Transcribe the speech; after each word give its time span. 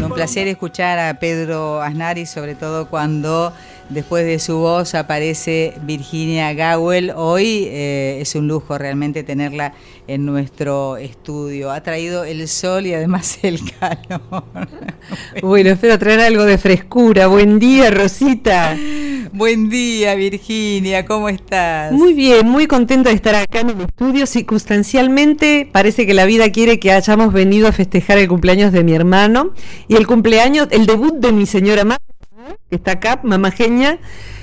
Bueno, 0.00 0.14
un 0.14 0.16
placer 0.16 0.48
escuchar 0.48 0.98
a 0.98 1.20
Pedro 1.20 1.82
Asnari, 1.82 2.24
sobre 2.24 2.54
todo 2.54 2.88
cuando 2.88 3.52
después 3.90 4.24
de 4.24 4.38
su 4.38 4.56
voz 4.56 4.94
aparece 4.94 5.74
Virginia 5.82 6.54
Gawel. 6.54 7.12
Hoy 7.14 7.66
eh, 7.66 8.16
es 8.18 8.34
un 8.34 8.48
lujo 8.48 8.78
realmente 8.78 9.24
tenerla 9.24 9.74
en 10.06 10.24
nuestro 10.24 10.96
estudio. 10.96 11.70
Ha 11.70 11.82
traído 11.82 12.24
el 12.24 12.48
sol 12.48 12.86
y 12.86 12.94
además 12.94 13.40
el 13.42 13.60
calor. 13.78 14.44
bueno, 15.42 15.68
espero 15.68 15.98
traer 15.98 16.20
algo 16.20 16.46
de 16.46 16.56
frescura. 16.56 17.26
Buen 17.26 17.58
día, 17.58 17.90
Rosita. 17.90 18.78
Buen 19.32 19.70
día, 19.70 20.16
Virginia, 20.16 21.04
¿cómo 21.04 21.28
estás? 21.28 21.92
Muy 21.92 22.14
bien, 22.14 22.48
muy 22.48 22.66
contenta 22.66 23.10
de 23.10 23.14
estar 23.14 23.36
acá 23.36 23.60
en 23.60 23.70
el 23.70 23.80
estudio. 23.82 24.26
Circunstancialmente, 24.26 25.68
parece 25.70 26.04
que 26.04 26.14
la 26.14 26.24
vida 26.24 26.50
quiere 26.50 26.80
que 26.80 26.90
hayamos 26.90 27.32
venido 27.32 27.68
a 27.68 27.72
festejar 27.72 28.18
el 28.18 28.26
cumpleaños 28.26 28.72
de 28.72 28.82
mi 28.82 28.92
hermano 28.92 29.52
y 29.86 29.94
el 29.94 30.08
cumpleaños, 30.08 30.66
el 30.72 30.86
debut 30.86 31.14
de 31.14 31.30
mi 31.30 31.46
señora 31.46 31.84
madre, 31.84 32.02
que 32.68 32.74
está 32.74 32.92
acá, 32.92 33.20
mamá 33.22 33.52
genia, 33.52 34.00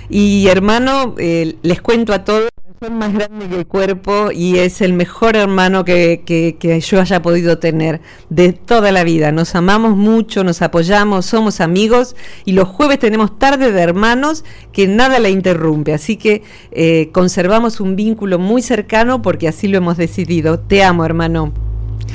y 0.10 0.48
hermano, 0.48 1.16
eh, 1.18 1.58
les 1.64 1.82
cuento 1.82 2.14
a 2.14 2.24
todos 2.24 2.48
son 2.80 2.98
más 3.00 3.12
grande 3.12 3.48
que 3.48 3.56
el 3.56 3.66
cuerpo 3.66 4.30
y 4.32 4.60
es 4.60 4.82
el 4.82 4.94
mejor 4.94 5.36
hermano 5.36 5.84
que, 5.84 6.22
que, 6.26 6.80
yo 6.82 7.02
haya 7.02 7.22
podido 7.22 7.58
tener 7.58 8.02
de 8.30 8.54
toda 8.54 8.92
la 8.92 9.04
vida. 9.04 9.32
Nos 9.32 9.56
amamos 9.56 9.98
mucho, 9.98 10.44
nos 10.44 10.62
apoyamos, 10.62 11.26
somos 11.26 11.60
amigos 11.60 12.16
y 12.46 12.52
los 12.52 12.68
jueves 12.68 13.00
tenemos 13.00 13.40
tarde 13.40 13.72
de 13.72 13.82
hermanos 13.82 14.46
que 14.72 14.88
nada 14.88 15.20
la 15.20 15.30
interrumpe. 15.30 15.94
Así 15.94 16.18
que 16.18 16.44
eh, 16.72 17.10
conservamos 17.14 17.80
un 17.80 17.96
vínculo 17.96 18.38
muy 18.38 18.62
cercano 18.62 19.22
porque 19.24 19.48
así 19.48 19.68
lo 19.68 19.78
hemos 19.78 19.98
decidido. 19.98 20.60
Te 20.60 20.84
amo, 20.84 21.04
hermano. 21.04 21.54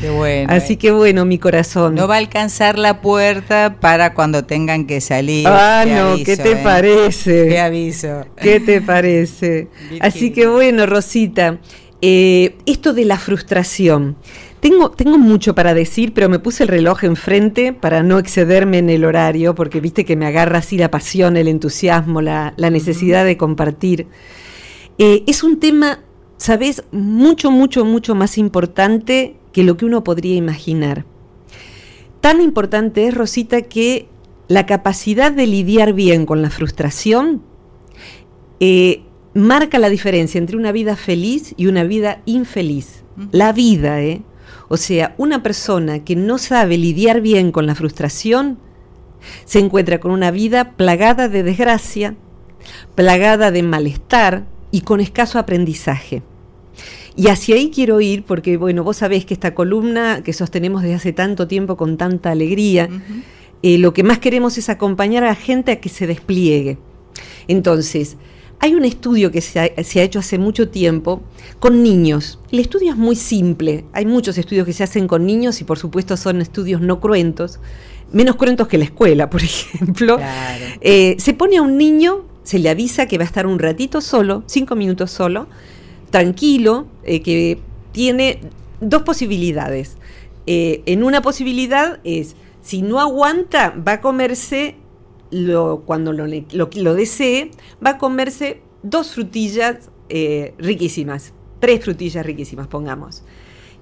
Qué 0.03 0.11
bueno. 0.11 0.53
Así 0.53 0.77
que 0.77 0.91
bueno, 0.91 1.25
mi 1.25 1.39
corazón. 1.39 1.95
No 1.95 2.09
va 2.09 2.17
a 2.17 2.19
alcanzar 2.19 2.77
la 2.77 3.01
puerta 3.01 3.77
para 3.79 4.15
cuando 4.15 4.45
tengan 4.45 4.85
que 4.89 5.01
salir. 5.01 5.47
Ah, 5.47 5.85
no, 5.87 6.17
¿qué 6.25 6.37
te 6.37 6.53
¿eh? 6.53 6.61
parece? 6.61 7.47
Qué 7.47 7.61
aviso. 7.61 8.27
¿Qué 8.35 8.59
te 8.59 8.81
parece? 8.81 9.69
Así 10.01 10.33
que 10.33 10.49
bueno, 10.49 10.87
Rosita, 10.87 11.61
eh, 12.01 12.57
esto 12.67 12.95
de 12.95 13.05
la 13.05 13.17
frustración. 13.17 14.17
Tengo, 14.59 14.91
tengo 14.91 15.19
mucho 15.19 15.55
para 15.55 15.73
decir, 15.73 16.13
pero 16.13 16.29
me 16.29 16.41
puse 16.41 16.65
el 16.65 16.69
reloj 16.69 17.05
enfrente 17.05 17.73
para 17.73 18.03
no 18.03 18.19
excederme 18.19 18.79
en 18.79 18.91
el 18.91 19.05
horario, 19.05 19.55
porque 19.55 19.81
viste 19.81 20.05
que 20.05 20.17
me 20.17 20.27
agarra 20.27 20.59
así 20.59 20.79
la 20.79 20.91
pasión, 20.91 21.37
el 21.37 21.47
entusiasmo, 21.47 22.21
la, 22.21 22.55
necesidad 22.57 23.25
de 23.25 23.37
compartir. 23.37 24.09
Eh, 24.99 25.23
es 25.29 25.45
un 25.45 25.61
tema, 25.61 26.01
¿sabes? 26.39 26.83
Mucho, 26.91 27.53
mucho, 27.53 27.85
mucho 27.85 28.17
más 28.17 28.37
importante 28.37 29.37
que 29.53 29.65
lo 29.65 29.77
que 29.77 29.85
uno 29.85 30.05
podría 30.05 30.35
imaginar. 30.35 31.05
Tan 32.21 32.41
importante 32.41 33.07
es, 33.07 33.15
Rosita, 33.15 33.63
que 33.63 34.09
la 34.49 34.67
capacidad 34.67 35.33
de 35.33 35.47
lidiar 35.47 35.93
bien 35.93 36.27
con 36.27 36.43
la 36.43 36.51
frustración 36.51 37.43
eh, 38.61 39.03
marca 39.35 39.79
la 39.79 39.89
diferencia 39.89 40.39
entre 40.39 40.57
una 40.57 40.73
vida 40.73 40.97
feliz 40.97 41.55
y 41.57 41.67
una 41.67 41.85
vida 41.85 42.23
infeliz. 42.27 43.03
La 43.31 43.53
vida, 43.53 44.01
¿eh? 44.03 44.23
O 44.69 44.77
sea, 44.79 45.15
una 45.19 45.43
persona 45.43 46.03
que 46.03 46.17
no 46.17 46.39
sabe 46.39 46.79
lidiar 46.79 47.21
bien 47.21 47.53
con 47.53 47.67
la 47.67 47.75
frustración 47.75 48.59
se 49.45 49.59
encuentra 49.59 50.01
con 50.01 50.11
una 50.11 50.31
vida 50.31 50.73
plagada 50.73 51.29
de 51.29 51.43
desgracia, 51.43 52.15
plagada 52.95 53.51
de 53.51 53.63
malestar 53.63 54.47
y 54.71 54.81
con 54.81 55.01
escaso 55.01 55.39
aprendizaje. 55.39 56.23
Y 57.17 57.29
hacia 57.29 57.57
ahí 57.57 57.71
quiero 57.71 58.01
ir 58.01 58.25
porque, 58.25 58.57
bueno, 58.57 58.85
vos 58.85 58.99
sabés 58.99 59.25
que 59.25 59.35
esta 59.35 59.55
columna 59.55 60.23
que 60.23 60.33
sostenemos 60.33 60.83
desde 60.83 60.95
hace 60.95 61.13
tanto 61.13 61.47
tiempo 61.47 61.77
con 61.77 61.97
tanta 61.97 62.31
alegría, 62.31 62.89
eh, 63.63 63.79
lo 63.79 63.93
que 63.93 64.03
más 64.03 64.19
queremos 64.19 64.57
es 64.59 64.69
acompañar 64.69 65.23
a 65.25 65.29
la 65.29 65.35
gente 65.35 65.73
a 65.73 65.81
que 65.81 65.89
se 65.89 66.07
despliegue. 66.07 66.79
Entonces, 67.49 68.17
hay 68.63 68.77
un 68.77 68.85
estudio 68.85 69.33
que 69.33 69.41
se 69.41 69.59
ha, 69.59 69.67
hecho 69.77 70.21
hace 70.21 70.39
mucho 70.39 70.69
tiempo 70.69 71.21
con 71.59 71.83
niños. 71.83 72.39
El 72.53 72.61
estudio 72.61 72.93
es 72.93 72.97
muy 72.97 73.17
simple. 73.17 73.85
Hay 73.93 74.07
muchos 74.07 74.39
estudios 74.39 74.65
que 74.65 74.73
se 74.73 74.85
hacen 74.85 75.09
con 75.09 75.27
niños 75.27 75.61
y 75.61 75.65
por 75.65 75.81
supuesto 75.81 76.17
son 76.17 76.41
estudios 76.41 76.81
no 76.81 77.01
cruentos, 77.01 77.59
menos 78.13 78.37
cruentos 78.37 78.69
que 78.69 78.79
la 78.79 78.85
escuela, 78.85 79.29
por 79.29 79.43
ejemplo. 79.43 80.21
Eh, 80.81 81.17
se 81.19 81.35
pone 81.35 81.57
a 81.57 81.63
un 81.63 81.77
niño, 81.77 82.25
se 82.45 82.61
le 82.61 82.71
avisa 82.71 83.07
que 83.07 83.19
va 83.19 83.25
a 83.25 83.27
estar 83.27 83.49
un 83.49 83.59
ratito 83.59 84.01
solo, 84.01 84.45
cinco 84.47 84.77
minutos 84.77 85.11
solo, 85.11 85.49
tranquilo, 86.13 86.87
eh, 87.03 87.23
que 87.23 87.59
tiene 87.91 88.39
dos 88.81 89.03
posibilidades. 89.03 89.97
Eh, 90.47 90.83
en 90.87 91.03
una 91.03 91.23
posibilidad 91.23 92.01
es, 92.05 92.37
si 92.61 92.83
no 92.83 93.01
aguanta, 93.01 93.71
va 93.71 93.93
a 93.93 94.01
comerse, 94.01 94.77
lo, 95.31 95.83
cuando 95.87 96.13
lo, 96.13 96.95
desee, 96.95 97.51
va 97.85 97.91
a 97.91 97.99
comerse 97.99 98.61
dos 98.83 99.13
frutillas 99.15 99.91
eh, 100.11 100.55
riquísimas, 100.59 101.33
tres 101.61 101.83
frutillas 101.83 102.27
riquísimas, 102.27 102.69
pongamos. 102.69 103.25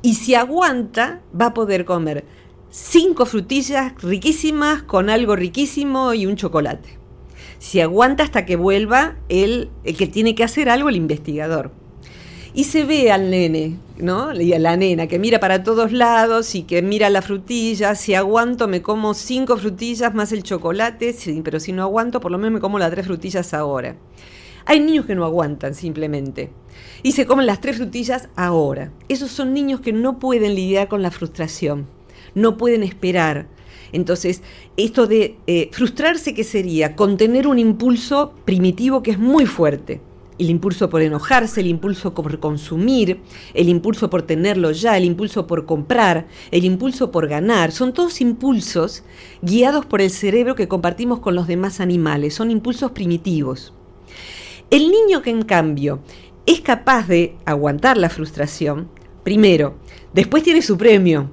Y 0.01 0.15
si 0.15 0.37
aguanta, 0.37 1.23
va 1.39 1.47
a 1.47 1.55
poder 1.55 1.85
comer 1.85 2.25
cinco 2.71 3.27
frutillas 3.27 4.01
riquísimas 4.01 4.85
con 4.85 5.11
algo 5.11 5.35
riquísimo 5.35 6.15
y 6.15 6.27
un 6.27 6.37
chocolate. 6.37 6.97
Si 7.59 7.81
aguanta 7.81 8.23
hasta 8.23 8.47
que 8.47 8.55
vuelva 8.55 9.17
el, 9.29 9.69
el 9.83 9.97
que 9.97 10.07
tiene 10.07 10.37
que 10.37 10.45
hacer 10.45 10.71
algo, 10.71 10.89
el 10.89 10.97
investigador 10.97 11.80
y 12.53 12.65
se 12.65 12.85
ve 12.85 13.13
al 13.13 13.31
nene, 13.31 13.77
¿no? 13.99 14.35
Y 14.35 14.53
a 14.53 14.59
la 14.59 14.77
nena 14.77 15.07
que 15.07 15.19
mira 15.19 15.39
para 15.39 15.63
todos 15.63 15.93
lados 15.93 16.55
y 16.55 16.63
que 16.63 16.83
mira 16.83 17.11
la 17.11 17.23
frutilla, 17.23 17.95
si 17.95 18.15
aguanto 18.15 18.67
me 18.67 18.83
como 18.83 19.15
cinco 19.15 19.57
frutillas 19.57 20.15
más 20.15 20.33
el 20.33 20.43
chocolate, 20.43 21.15
pero 21.45 21.61
si 21.61 21.73
no 21.73 21.83
aguanto 21.83 22.21
por 22.21 22.33
lo 22.33 22.39
menos 22.39 22.55
me 22.55 22.61
como 22.61 22.79
las 22.79 22.91
tres 22.91 23.07
frutillas 23.07 23.55
ahora. 23.55 23.97
Hay 24.67 24.81
niños 24.81 25.07
que 25.07 25.15
no 25.15 25.25
aguantan 25.25 25.75
simplemente 25.75 26.51
y 27.03 27.13
se 27.13 27.27
comen 27.27 27.47
las 27.47 27.61
tres 27.61 27.77
frutillas 27.77 28.29
ahora. 28.37 28.93
Esos 29.09 29.31
son 29.31 29.55
niños 29.55 29.81
que 29.81 29.93
no 29.93 30.19
pueden 30.19 30.55
lidiar 30.55 30.89
con 30.89 31.03
la 31.03 31.11
frustración, 31.11 31.87
no 32.35 32.57
pueden 32.57 32.83
esperar. 32.83 33.49
Entonces, 33.93 34.43
esto 34.77 35.07
de 35.07 35.37
eh, 35.47 35.69
frustrarse, 35.73 36.35
¿qué 36.35 36.45
sería? 36.45 36.95
Contener 36.95 37.49
un 37.49 37.59
impulso 37.59 38.35
primitivo 38.45 39.03
que 39.03 39.13
es 39.13 39.19
muy 39.19 39.47
fuerte 39.47 40.01
el 40.41 40.49
impulso 40.49 40.89
por 40.89 41.03
enojarse, 41.03 41.61
el 41.61 41.67
impulso 41.67 42.15
por 42.15 42.41
consumir, 42.41 43.21
el 43.53 43.69
impulso 43.69 44.09
por 44.09 44.23
tenerlo 44.23 44.71
ya, 44.73 44.97
el 44.97 45.05
impulso 45.05 45.47
por 45.47 45.67
comprar, 45.67 46.27
el 46.51 46.65
impulso 46.65 47.11
por 47.11 47.29
ganar, 47.29 47.73
son 47.73 47.93
todos 47.93 48.23
impulsos 48.23 49.05
guiados 49.43 49.85
por 49.85 50.01
el 50.01 50.11
cerebro 50.11 50.55
que 50.55 50.67
compartimos 50.67 51.21
con 51.21 51.35
los 51.35 51.47
demás 51.47 51.81
animales, 51.81 52.35
son 52.35 52.51
impulsos 52.51 52.93
primitivos. 52.93 53.75
El 54.71 54.91
niño 54.91 55.21
que 55.21 55.31
en 55.31 55.43
cambio 55.43 56.01
es 56.47 56.63
capaz 56.63 57.07
de 57.07 57.37
aguantar 57.45 57.99
la 57.99 58.09
frustración, 58.09 58.89
primero, 59.23 59.75
después 60.15 60.43
tiene 60.43 60.63
su 60.63 60.79
premio, 60.79 61.31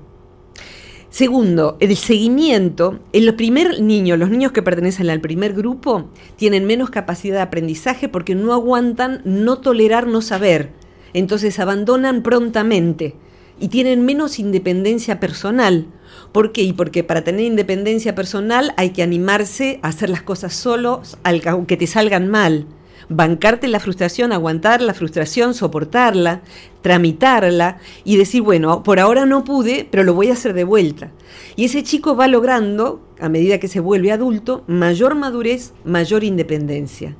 Segundo, 1.09 1.78
el 1.79 1.95
seguimiento. 1.95 3.00
En 3.13 3.25
los 3.25 3.35
primer 3.35 3.81
niños, 3.81 4.19
los 4.19 4.29
niños 4.29 4.51
que 4.51 4.62
pertenecen 4.62 5.09
al 5.09 5.22
primer 5.22 5.53
grupo, 5.53 6.09
tienen 6.35 6.66
menos 6.66 6.90
capacidad 6.90 7.38
de 7.38 7.41
aprendizaje 7.41 8.09
porque 8.09 8.35
no 8.35 8.53
aguantan 8.53 9.22
no 9.23 9.59
tolerar 9.59 10.07
no 10.07 10.22
saber. 10.22 10.72
Entonces 11.13 11.59
abandonan 11.59 12.23
prontamente 12.23 13.16
y 13.59 13.69
tienen 13.69 14.06
menos 14.06 14.38
independencia 14.38 15.19
personal. 15.19 15.88
¿Por 16.31 16.51
qué? 16.51 16.62
Y 16.63 16.73
porque 16.73 17.03
para 17.03 17.24
tener 17.24 17.45
independencia 17.45 18.13
personal 18.13 18.74
hay 18.78 18.91
que 18.91 19.01
animarse 19.01 19.79
a 19.81 19.88
hacer 19.88 20.09
las 20.09 20.22
cosas 20.22 20.53
solos, 20.53 21.18
aunque 21.24 21.78
te 21.78 21.88
salgan 21.88 22.28
mal 22.28 22.68
bancarte 23.09 23.68
la 23.68 23.79
frustración, 23.79 24.31
aguantar 24.31 24.81
la 24.81 24.94
frustración, 24.94 25.53
soportarla, 25.53 26.41
tramitarla 26.81 27.78
y 28.03 28.18
decir, 28.18 28.41
bueno, 28.41 28.84
por 28.84 29.00
ahora 29.00 29.25
no 29.25 29.44
pude, 29.44 29.88
pero 29.90 30.03
lo 30.03 30.13
voy 30.13 30.29
a 30.29 30.34
hacer 30.34 30.53
de 30.53 30.63
vuelta. 30.63 31.12
Y 31.56 31.66
ese 31.66 31.84
chico 31.84 32.16
va 32.16 32.28
logrando, 32.28 33.01
a 33.19 33.29
medida 33.29 33.59
que 33.59 33.68
se 33.68 33.79
vuelve 33.79 34.12
adulto, 34.12 34.63
mayor 34.68 35.15
madurez, 35.15 35.74
mayor 35.83 36.24
independencia. 36.24 37.15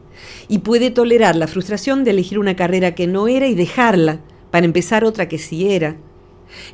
Y 0.48 0.60
puede 0.60 0.92
tolerar 0.92 1.36
la 1.36 1.48
frustración 1.48 2.04
de 2.04 2.12
elegir 2.12 2.40
una 2.40 2.56
carrera 2.56 2.96
que 2.96 3.08
no 3.08 3.28
era 3.28 3.48
y 3.48 3.56
dejarla 3.56 4.20
para 4.52 4.66
empezar 4.66 5.04
otra 5.04 5.28
que 5.28 5.38
sí 5.38 5.72
era. 5.72 5.98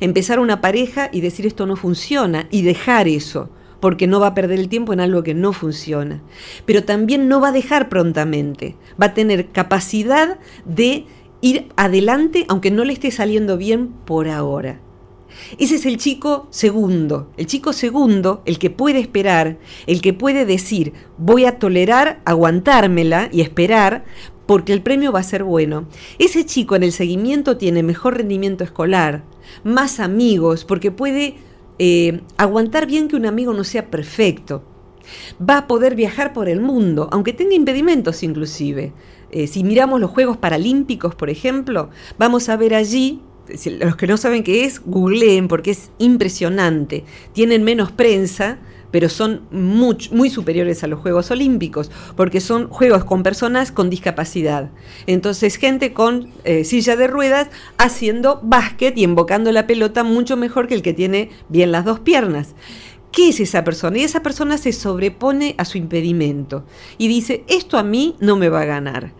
Empezar 0.00 0.38
una 0.38 0.60
pareja 0.60 1.10
y 1.12 1.20
decir 1.20 1.46
esto 1.46 1.66
no 1.66 1.76
funciona 1.76 2.46
y 2.50 2.62
dejar 2.62 3.08
eso 3.08 3.50
porque 3.84 4.06
no 4.06 4.18
va 4.18 4.28
a 4.28 4.34
perder 4.34 4.60
el 4.60 4.70
tiempo 4.70 4.94
en 4.94 5.00
algo 5.00 5.22
que 5.22 5.34
no 5.34 5.52
funciona. 5.52 6.22
Pero 6.64 6.84
también 6.84 7.28
no 7.28 7.42
va 7.42 7.48
a 7.48 7.52
dejar 7.52 7.90
prontamente, 7.90 8.76
va 8.98 9.08
a 9.08 9.12
tener 9.12 9.50
capacidad 9.50 10.38
de 10.64 11.04
ir 11.42 11.68
adelante 11.76 12.46
aunque 12.48 12.70
no 12.70 12.82
le 12.86 12.94
esté 12.94 13.10
saliendo 13.10 13.58
bien 13.58 13.88
por 14.06 14.30
ahora. 14.30 14.80
Ese 15.58 15.74
es 15.74 15.84
el 15.84 15.98
chico 15.98 16.46
segundo, 16.48 17.30
el 17.36 17.44
chico 17.44 17.74
segundo, 17.74 18.40
el 18.46 18.58
que 18.58 18.70
puede 18.70 19.00
esperar, 19.00 19.58
el 19.86 20.00
que 20.00 20.14
puede 20.14 20.46
decir, 20.46 20.94
voy 21.18 21.44
a 21.44 21.58
tolerar, 21.58 22.22
aguantármela 22.24 23.28
y 23.32 23.42
esperar, 23.42 24.06
porque 24.46 24.72
el 24.72 24.80
premio 24.80 25.12
va 25.12 25.20
a 25.20 25.24
ser 25.24 25.44
bueno. 25.44 25.88
Ese 26.18 26.46
chico 26.46 26.74
en 26.74 26.84
el 26.84 26.92
seguimiento 26.92 27.58
tiene 27.58 27.82
mejor 27.82 28.16
rendimiento 28.16 28.64
escolar, 28.64 29.24
más 29.62 30.00
amigos, 30.00 30.64
porque 30.64 30.90
puede 30.90 31.36
eh, 31.78 32.20
aguantar 32.36 32.86
bien 32.86 33.08
que 33.08 33.16
un 33.16 33.26
amigo 33.26 33.52
no 33.52 33.64
sea 33.64 33.90
perfecto. 33.90 34.62
Va 35.38 35.58
a 35.58 35.66
poder 35.66 35.94
viajar 35.94 36.32
por 36.32 36.48
el 36.48 36.60
mundo, 36.60 37.08
aunque 37.12 37.32
tenga 37.32 37.54
impedimentos 37.54 38.22
inclusive. 38.22 38.92
Eh, 39.30 39.46
si 39.46 39.64
miramos 39.64 40.00
los 40.00 40.10
Juegos 40.10 40.36
Paralímpicos, 40.36 41.14
por 41.14 41.28
ejemplo, 41.28 41.90
vamos 42.18 42.48
a 42.48 42.56
ver 42.56 42.74
allí 42.74 43.20
los 43.78 43.96
que 43.96 44.06
no 44.06 44.16
saben 44.16 44.42
qué 44.42 44.64
es, 44.64 44.80
googleen 44.84 45.48
porque 45.48 45.72
es 45.72 45.90
impresionante. 45.98 47.04
Tienen 47.32 47.62
menos 47.62 47.92
prensa, 47.92 48.58
pero 48.94 49.08
son 49.08 49.40
muy, 49.50 50.30
superiores 50.30 50.84
a 50.84 50.86
los 50.86 51.00
Juegos 51.00 51.32
Olímpicos, 51.32 51.90
porque 52.14 52.40
son 52.40 52.68
juegos 52.68 53.04
con 53.04 53.24
personas 53.24 53.72
con 53.72 53.90
discapacidad. 53.90 54.70
Entonces, 55.08 55.56
gente 55.56 55.92
con 55.92 56.30
eh, 56.44 56.62
silla 56.62 56.94
de 56.94 57.08
ruedas 57.08 57.48
haciendo 57.76 58.38
básquet 58.44 58.96
y 58.96 59.02
invocando 59.02 59.50
la 59.50 59.66
pelota 59.66 60.04
mucho 60.04 60.36
mejor 60.36 60.68
que 60.68 60.76
el 60.76 60.82
que 60.82 60.92
tiene 60.92 61.30
bien 61.48 61.72
las 61.72 61.84
dos 61.84 61.98
piernas. 61.98 62.54
¿Qué 63.10 63.30
es 63.30 63.40
esa 63.40 63.64
persona? 63.64 63.98
Y 63.98 64.04
esa 64.04 64.22
persona 64.22 64.58
se 64.58 64.72
sobrepone 64.72 65.56
a 65.58 65.64
su 65.64 65.76
impedimento 65.76 66.64
y 66.96 67.08
dice, 67.08 67.42
esto 67.48 67.78
a 67.78 67.82
mí 67.82 68.14
no 68.20 68.36
me 68.36 68.48
va 68.48 68.60
a 68.60 68.64
ganar 68.64 69.12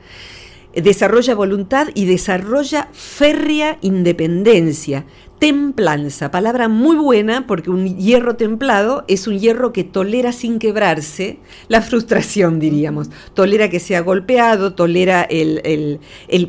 desarrolla 0.83 1.35
voluntad 1.35 1.89
y 1.95 2.07
desarrolla 2.07 2.89
férrea 2.93 3.79
independencia. 3.81 5.07
Templanza, 5.39 6.31
palabra 6.31 6.69
muy 6.69 6.97
buena 6.97 7.47
porque 7.47 7.69
un 7.69 7.99
hierro 7.99 8.37
templado 8.37 9.05
es 9.09 9.27
un 9.27 9.39
hierro 9.39 9.73
que 9.73 9.85
tolera 9.85 10.33
sin 10.33 10.59
quebrarse 10.59 11.39
la 11.69 11.83
frustración, 11.83 12.61
diríamos. 12.61 13.11
Tolera 13.35 13.69
que 13.69 13.81
sea 13.81 14.01
golpeado, 14.01 14.75
tolera 14.75 15.23
el, 15.23 16.01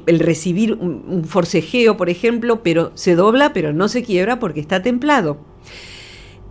recibir 0.05 0.73
un, 0.73 1.25
forcejeo, 1.25 1.97
por 1.97 2.09
ejemplo, 2.09 2.63
pero 2.63 2.91
se 2.93 3.15
dobla, 3.15 3.53
pero 3.53 3.73
no 3.73 3.87
se 3.87 4.03
quiebra 4.03 4.39
porque 4.39 4.61
está 4.61 4.81
templado. 4.81 5.39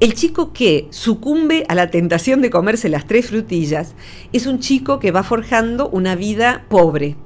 El 0.00 0.14
chico 0.14 0.52
que 0.52 0.88
sucumbe 0.90 1.64
a 1.68 1.74
la 1.74 1.90
tentación 1.90 2.42
de 2.42 2.50
comerse 2.50 2.88
las 2.88 3.06
tres 3.06 3.28
frutillas 3.28 3.94
es 4.32 4.46
un 4.46 4.58
chico 4.58 4.98
que 4.98 5.12
va 5.12 5.22
forjando 5.22 5.88
una 5.88 6.16
vida 6.16 6.66
pobre, 6.68 7.16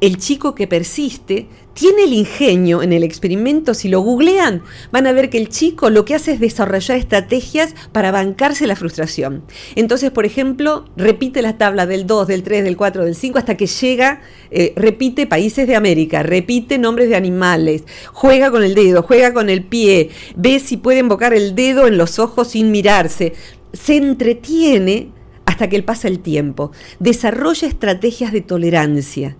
el 0.00 0.18
chico 0.18 0.54
que 0.54 0.66
persiste 0.66 1.48
tiene 1.76 2.04
el 2.04 2.14
ingenio 2.14 2.82
en 2.82 2.94
el 2.94 3.04
experimento, 3.04 3.74
si 3.74 3.88
lo 3.88 4.00
googlean, 4.00 4.62
van 4.92 5.06
a 5.06 5.12
ver 5.12 5.28
que 5.28 5.36
el 5.36 5.50
chico 5.50 5.90
lo 5.90 6.06
que 6.06 6.14
hace 6.14 6.32
es 6.32 6.40
desarrollar 6.40 6.96
estrategias 6.96 7.74
para 7.92 8.10
bancarse 8.10 8.66
la 8.66 8.76
frustración. 8.76 9.42
Entonces, 9.74 10.10
por 10.10 10.24
ejemplo, 10.24 10.86
repite 10.96 11.42
la 11.42 11.58
tabla 11.58 11.84
del 11.84 12.06
2, 12.06 12.28
del 12.28 12.42
3, 12.42 12.64
del 12.64 12.78
4, 12.78 13.04
del 13.04 13.14
5 13.14 13.38
hasta 13.38 13.58
que 13.58 13.66
llega, 13.66 14.22
eh, 14.50 14.72
repite 14.74 15.26
países 15.26 15.66
de 15.66 15.76
América, 15.76 16.22
repite 16.22 16.78
nombres 16.78 17.10
de 17.10 17.16
animales, 17.16 17.84
juega 18.10 18.50
con 18.50 18.64
el 18.64 18.74
dedo, 18.74 19.02
juega 19.02 19.34
con 19.34 19.50
el 19.50 19.62
pie, 19.62 20.08
ve 20.34 20.60
si 20.60 20.78
puede 20.78 21.00
invocar 21.00 21.34
el 21.34 21.54
dedo 21.54 21.86
en 21.86 21.98
los 21.98 22.18
ojos 22.18 22.48
sin 22.48 22.70
mirarse, 22.70 23.34
se 23.74 23.96
entretiene 23.96 25.10
hasta 25.44 25.68
que 25.68 25.82
pasa 25.82 26.08
el 26.08 26.20
tiempo, 26.20 26.72
desarrolla 27.00 27.68
estrategias 27.68 28.32
de 28.32 28.40
tolerancia 28.40 29.36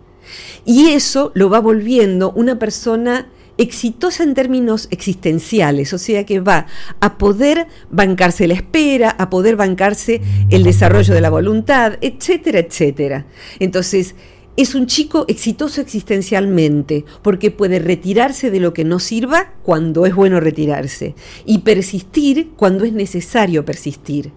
y 0.64 0.90
eso 0.90 1.32
lo 1.34 1.50
va 1.50 1.60
volviendo 1.60 2.32
una 2.32 2.58
persona 2.58 3.28
exitosa 3.58 4.22
en 4.22 4.34
términos 4.34 4.88
existenciales, 4.90 5.92
o 5.92 5.98
sea 5.98 6.24
que 6.26 6.40
va 6.40 6.66
a 7.00 7.18
poder 7.18 7.66
bancarse 7.90 8.46
la 8.46 8.54
espera, 8.54 9.10
a 9.10 9.30
poder 9.30 9.56
bancarse 9.56 10.20
el 10.50 10.62
desarrollo 10.62 11.14
de 11.14 11.20
la 11.20 11.30
voluntad, 11.30 11.94
etcétera, 12.00 12.58
etcétera. 12.58 13.26
Entonces, 13.58 14.14
es 14.56 14.74
un 14.74 14.86
chico 14.86 15.26
exitoso 15.28 15.80
existencialmente 15.80 17.04
porque 17.22 17.50
puede 17.50 17.78
retirarse 17.78 18.50
de 18.50 18.60
lo 18.60 18.72
que 18.72 18.84
no 18.84 18.98
sirva 18.98 19.52
cuando 19.62 20.06
es 20.06 20.14
bueno 20.14 20.40
retirarse 20.40 21.14
y 21.44 21.58
persistir 21.58 22.50
cuando 22.56 22.84
es 22.84 22.92
necesario 22.92 23.64
persistir. 23.64 24.32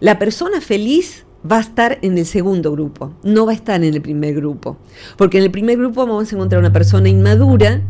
La 0.00 0.18
persona 0.18 0.60
feliz 0.60 1.24
va 1.48 1.58
a 1.58 1.60
estar 1.60 1.98
en 2.02 2.18
el 2.18 2.26
segundo 2.26 2.72
grupo, 2.72 3.14
no 3.22 3.46
va 3.46 3.52
a 3.52 3.54
estar 3.54 3.82
en 3.82 3.94
el 3.94 4.02
primer 4.02 4.34
grupo. 4.34 4.78
Porque 5.16 5.38
en 5.38 5.44
el 5.44 5.50
primer 5.50 5.78
grupo 5.78 6.06
vamos 6.06 6.30
a 6.30 6.34
encontrar 6.34 6.60
una 6.60 6.72
persona 6.72 7.08
inmadura. 7.08 7.82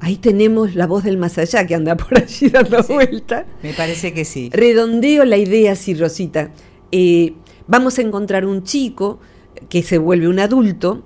Ahí 0.00 0.16
tenemos 0.16 0.74
la 0.74 0.86
voz 0.86 1.04
del 1.04 1.16
más 1.16 1.38
allá 1.38 1.66
que 1.66 1.74
anda 1.74 1.96
por 1.96 2.18
allí 2.18 2.48
dando 2.48 2.82
vuelta. 2.82 3.46
Me 3.62 3.72
parece 3.72 4.12
que 4.12 4.24
sí. 4.24 4.50
Redondeo 4.52 5.24
la 5.24 5.36
idea 5.36 5.72
así, 5.72 5.94
Rosita. 5.94 6.50
Eh, 6.90 7.34
vamos 7.66 7.98
a 7.98 8.02
encontrar 8.02 8.44
un 8.44 8.64
chico 8.64 9.20
que 9.68 9.82
se 9.82 9.98
vuelve 9.98 10.28
un 10.28 10.40
adulto, 10.40 11.04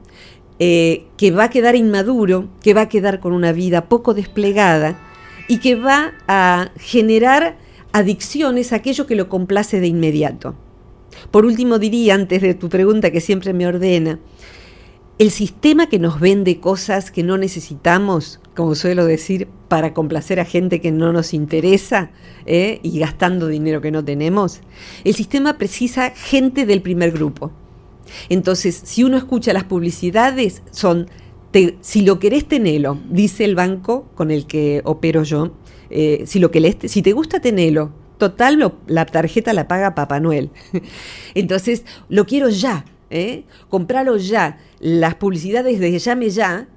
eh, 0.58 1.06
que 1.16 1.30
va 1.30 1.44
a 1.44 1.50
quedar 1.50 1.76
inmaduro, 1.76 2.48
que 2.62 2.74
va 2.74 2.82
a 2.82 2.88
quedar 2.88 3.20
con 3.20 3.32
una 3.32 3.52
vida 3.52 3.88
poco 3.88 4.14
desplegada 4.14 4.98
y 5.48 5.58
que 5.58 5.76
va 5.76 6.14
a 6.26 6.70
generar 6.78 7.56
adicciones 7.92 8.72
a 8.72 8.76
aquello 8.76 9.06
que 9.06 9.14
lo 9.14 9.28
complace 9.28 9.80
de 9.80 9.86
inmediato. 9.86 10.54
Por 11.30 11.44
último 11.44 11.78
diría, 11.78 12.14
antes 12.14 12.42
de 12.42 12.54
tu 12.54 12.68
pregunta 12.68 13.10
que 13.10 13.20
siempre 13.20 13.52
me 13.52 13.66
ordena, 13.66 14.18
el 15.18 15.32
sistema 15.32 15.88
que 15.88 15.98
nos 15.98 16.20
vende 16.20 16.60
cosas 16.60 17.10
que 17.10 17.24
no 17.24 17.38
necesitamos, 17.38 18.40
como 18.54 18.76
suelo 18.76 19.04
decir, 19.04 19.48
para 19.66 19.92
complacer 19.92 20.38
a 20.38 20.44
gente 20.44 20.80
que 20.80 20.92
no 20.92 21.12
nos 21.12 21.34
interesa 21.34 22.12
¿eh? 22.46 22.78
y 22.84 23.00
gastando 23.00 23.48
dinero 23.48 23.80
que 23.80 23.90
no 23.90 24.04
tenemos, 24.04 24.60
el 25.02 25.14
sistema 25.14 25.58
precisa 25.58 26.10
gente 26.10 26.66
del 26.66 26.82
primer 26.82 27.10
grupo. 27.10 27.50
Entonces, 28.28 28.80
si 28.84 29.02
uno 29.02 29.16
escucha 29.16 29.52
las 29.52 29.64
publicidades, 29.64 30.62
son, 30.70 31.08
si 31.80 32.02
lo 32.02 32.20
querés, 32.20 32.46
tenelo, 32.46 32.98
dice 33.10 33.44
el 33.44 33.56
banco 33.56 34.06
con 34.14 34.30
el 34.30 34.46
que 34.46 34.82
opero 34.84 35.24
yo, 35.24 35.52
eh, 35.90 36.22
si, 36.26 36.38
lo 36.38 36.52
que 36.52 36.76
si 36.86 37.02
te 37.02 37.12
gusta, 37.12 37.40
tenelo, 37.40 37.90
Total, 38.18 38.74
la 38.86 39.06
tarjeta 39.06 39.52
la 39.52 39.68
paga 39.68 39.94
Papá 39.94 40.20
Noel. 40.20 40.50
Entonces, 41.34 41.84
lo 42.08 42.26
quiero 42.26 42.48
ya, 42.48 42.84
¿eh? 43.10 43.44
comprarlo 43.68 44.16
ya. 44.16 44.58
Las 44.80 45.14
publicidades 45.14 45.80
de 45.80 45.98
Llame 45.98 46.30
Ya 46.30 46.68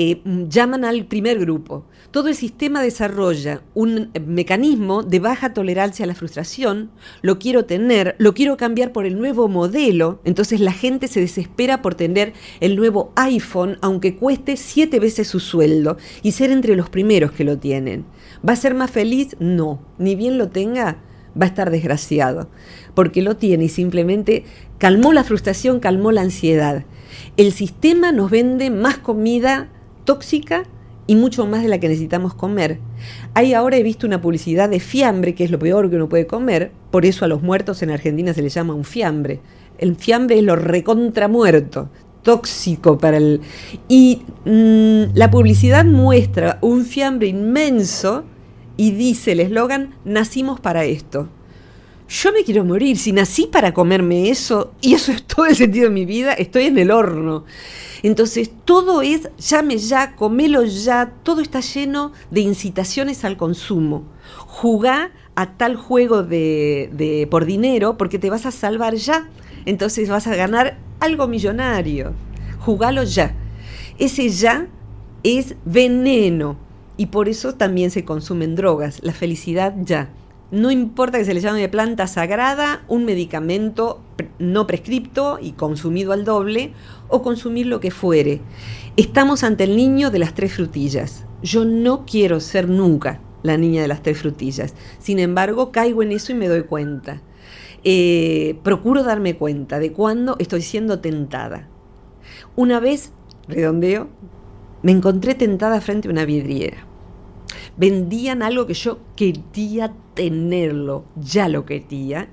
eh, 0.00 0.22
llaman 0.48 0.84
al 0.84 1.06
primer 1.06 1.40
grupo. 1.40 1.84
Todo 2.12 2.28
el 2.28 2.36
sistema 2.36 2.80
desarrolla 2.82 3.62
un 3.74 4.10
mecanismo 4.26 5.02
de 5.02 5.18
baja 5.18 5.52
tolerancia 5.52 6.04
a 6.04 6.06
la 6.06 6.14
frustración, 6.14 6.92
lo 7.20 7.40
quiero 7.40 7.64
tener, 7.64 8.14
lo 8.18 8.32
quiero 8.32 8.56
cambiar 8.56 8.92
por 8.92 9.06
el 9.06 9.18
nuevo 9.18 9.48
modelo, 9.48 10.20
entonces 10.24 10.60
la 10.60 10.72
gente 10.72 11.08
se 11.08 11.18
desespera 11.18 11.82
por 11.82 11.96
tener 11.96 12.32
el 12.60 12.76
nuevo 12.76 13.12
iPhone, 13.16 13.76
aunque 13.80 14.14
cueste 14.14 14.56
siete 14.56 15.00
veces 15.00 15.26
su 15.26 15.40
sueldo, 15.40 15.98
y 16.22 16.30
ser 16.30 16.52
entre 16.52 16.76
los 16.76 16.88
primeros 16.88 17.32
que 17.32 17.42
lo 17.42 17.58
tienen. 17.58 18.04
¿Va 18.46 18.52
a 18.52 18.56
ser 18.56 18.74
más 18.74 18.90
feliz? 18.90 19.36
No. 19.38 19.80
Ni 19.98 20.14
bien 20.14 20.38
lo 20.38 20.48
tenga, 20.48 20.98
va 21.40 21.46
a 21.46 21.48
estar 21.48 21.70
desgraciado, 21.70 22.48
porque 22.94 23.22
lo 23.22 23.36
tiene 23.36 23.64
y 23.64 23.68
simplemente 23.68 24.44
calmó 24.78 25.12
la 25.12 25.24
frustración, 25.24 25.80
calmó 25.80 26.12
la 26.12 26.22
ansiedad. 26.22 26.84
El 27.36 27.52
sistema 27.52 28.12
nos 28.12 28.30
vende 28.30 28.70
más 28.70 28.98
comida 28.98 29.68
tóxica 30.04 30.64
y 31.06 31.16
mucho 31.16 31.46
más 31.46 31.62
de 31.62 31.68
la 31.68 31.78
que 31.80 31.88
necesitamos 31.88 32.34
comer. 32.34 32.78
Hay 33.34 33.54
ahora 33.54 33.76
he 33.76 33.82
visto 33.82 34.06
una 34.06 34.20
publicidad 34.20 34.68
de 34.68 34.78
fiambre, 34.78 35.34
que 35.34 35.44
es 35.44 35.50
lo 35.50 35.58
peor 35.58 35.88
que 35.88 35.96
uno 35.96 36.08
puede 36.08 36.26
comer, 36.26 36.70
por 36.90 37.06
eso 37.06 37.24
a 37.24 37.28
los 37.28 37.42
muertos 37.42 37.82
en 37.82 37.90
Argentina 37.90 38.34
se 38.34 38.42
les 38.42 38.54
llama 38.54 38.74
un 38.74 38.84
fiambre. 38.84 39.40
El 39.78 39.96
fiambre 39.96 40.38
es 40.38 40.44
lo 40.44 40.56
recontramuerto, 40.56 41.88
tóxico 42.22 42.98
para 42.98 43.16
el... 43.16 43.40
Y 43.88 44.22
mm, 44.44 45.14
la 45.16 45.30
publicidad 45.30 45.84
muestra 45.84 46.58
un 46.60 46.84
fiambre 46.84 47.28
inmenso 47.28 48.24
y 48.78 48.92
dice 48.92 49.32
el 49.32 49.40
eslogan, 49.40 49.94
nacimos 50.04 50.60
para 50.60 50.84
esto. 50.84 51.28
Yo 52.08 52.32
me 52.32 52.44
quiero 52.44 52.64
morir, 52.64 52.96
si 52.96 53.12
nací 53.12 53.46
para 53.46 53.74
comerme 53.74 54.30
eso, 54.30 54.72
y 54.80 54.94
eso 54.94 55.12
es 55.12 55.24
todo 55.24 55.44
el 55.44 55.56
sentido 55.56 55.88
de 55.88 55.94
mi 55.94 56.06
vida, 56.06 56.32
estoy 56.32 56.66
en 56.66 56.78
el 56.78 56.90
horno. 56.90 57.44
Entonces 58.02 58.50
todo 58.64 59.02
es, 59.02 59.28
llame 59.36 59.76
ya, 59.76 60.14
comelo 60.14 60.64
ya, 60.64 61.12
todo 61.24 61.42
está 61.42 61.60
lleno 61.60 62.12
de 62.30 62.40
incitaciones 62.40 63.24
al 63.24 63.36
consumo. 63.36 64.04
Jugá 64.46 65.10
a 65.34 65.56
tal 65.56 65.74
juego 65.74 66.22
de, 66.22 66.88
de 66.92 67.26
por 67.26 67.44
dinero 67.44 67.98
porque 67.98 68.20
te 68.20 68.30
vas 68.30 68.46
a 68.46 68.52
salvar 68.52 68.94
ya. 68.94 69.28
Entonces 69.66 70.08
vas 70.08 70.28
a 70.28 70.36
ganar 70.36 70.78
algo 71.00 71.26
millonario. 71.26 72.14
Jugalo 72.60 73.02
ya. 73.02 73.34
Ese 73.98 74.28
ya 74.28 74.68
es 75.24 75.56
veneno 75.64 76.67
y 76.98 77.06
por 77.06 77.30
eso 77.30 77.54
también 77.54 77.90
se 77.90 78.04
consumen 78.04 78.56
drogas. 78.56 79.00
La 79.02 79.14
felicidad 79.14 79.74
ya. 79.82 80.10
No 80.50 80.70
importa 80.70 81.18
que 81.18 81.24
se 81.24 81.32
le 81.32 81.40
llame 81.40 81.60
de 81.60 81.68
planta 81.68 82.06
sagrada, 82.06 82.82
un 82.88 83.04
medicamento 83.04 84.00
no 84.38 84.66
prescripto 84.66 85.38
y 85.40 85.52
consumido 85.52 86.12
al 86.12 86.24
doble, 86.24 86.72
o 87.08 87.22
consumir 87.22 87.66
lo 87.66 87.80
que 87.80 87.90
fuere. 87.90 88.40
Estamos 88.96 89.44
ante 89.44 89.64
el 89.64 89.76
niño 89.76 90.10
de 90.10 90.18
las 90.18 90.34
tres 90.34 90.54
frutillas. 90.54 91.24
Yo 91.42 91.64
no 91.64 92.04
quiero 92.04 92.40
ser 92.40 92.68
nunca 92.68 93.20
la 93.42 93.56
niña 93.56 93.82
de 93.82 93.88
las 93.88 94.02
tres 94.02 94.18
frutillas. 94.18 94.74
Sin 94.98 95.18
embargo, 95.18 95.70
caigo 95.70 96.02
en 96.02 96.12
eso 96.12 96.32
y 96.32 96.34
me 96.34 96.48
doy 96.48 96.62
cuenta. 96.62 97.22
Eh, 97.84 98.58
procuro 98.64 99.04
darme 99.04 99.36
cuenta 99.36 99.78
de 99.78 99.92
cuándo 99.92 100.34
estoy 100.40 100.62
siendo 100.62 100.98
tentada. 100.98 101.68
Una 102.56 102.80
vez, 102.80 103.12
redondeo, 103.46 104.08
me 104.82 104.92
encontré 104.92 105.34
tentada 105.34 105.80
frente 105.80 106.08
a 106.08 106.10
una 106.10 106.24
vidriera. 106.24 106.87
Vendían 107.78 108.42
algo 108.42 108.66
que 108.66 108.74
yo 108.74 108.98
quería 109.16 109.94
tenerlo, 110.14 111.04
ya 111.16 111.48
lo 111.48 111.64
quería. 111.64 112.28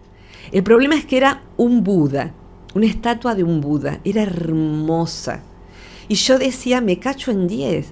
El 0.52 0.64
problema 0.64 0.96
es 0.96 1.06
que 1.06 1.18
era 1.18 1.44
un 1.56 1.84
Buda, 1.84 2.34
una 2.74 2.88
estatua 2.88 3.36
de 3.36 3.44
un 3.44 3.62
Buda, 3.62 4.00
era 4.04 4.24
hermosa. 4.24 5.44
Y 6.08 6.16
yo 6.16 6.38
decía, 6.38 6.82
me 6.82 7.00
cacho 7.00 7.32
en 7.32 7.48
10, 7.48 7.88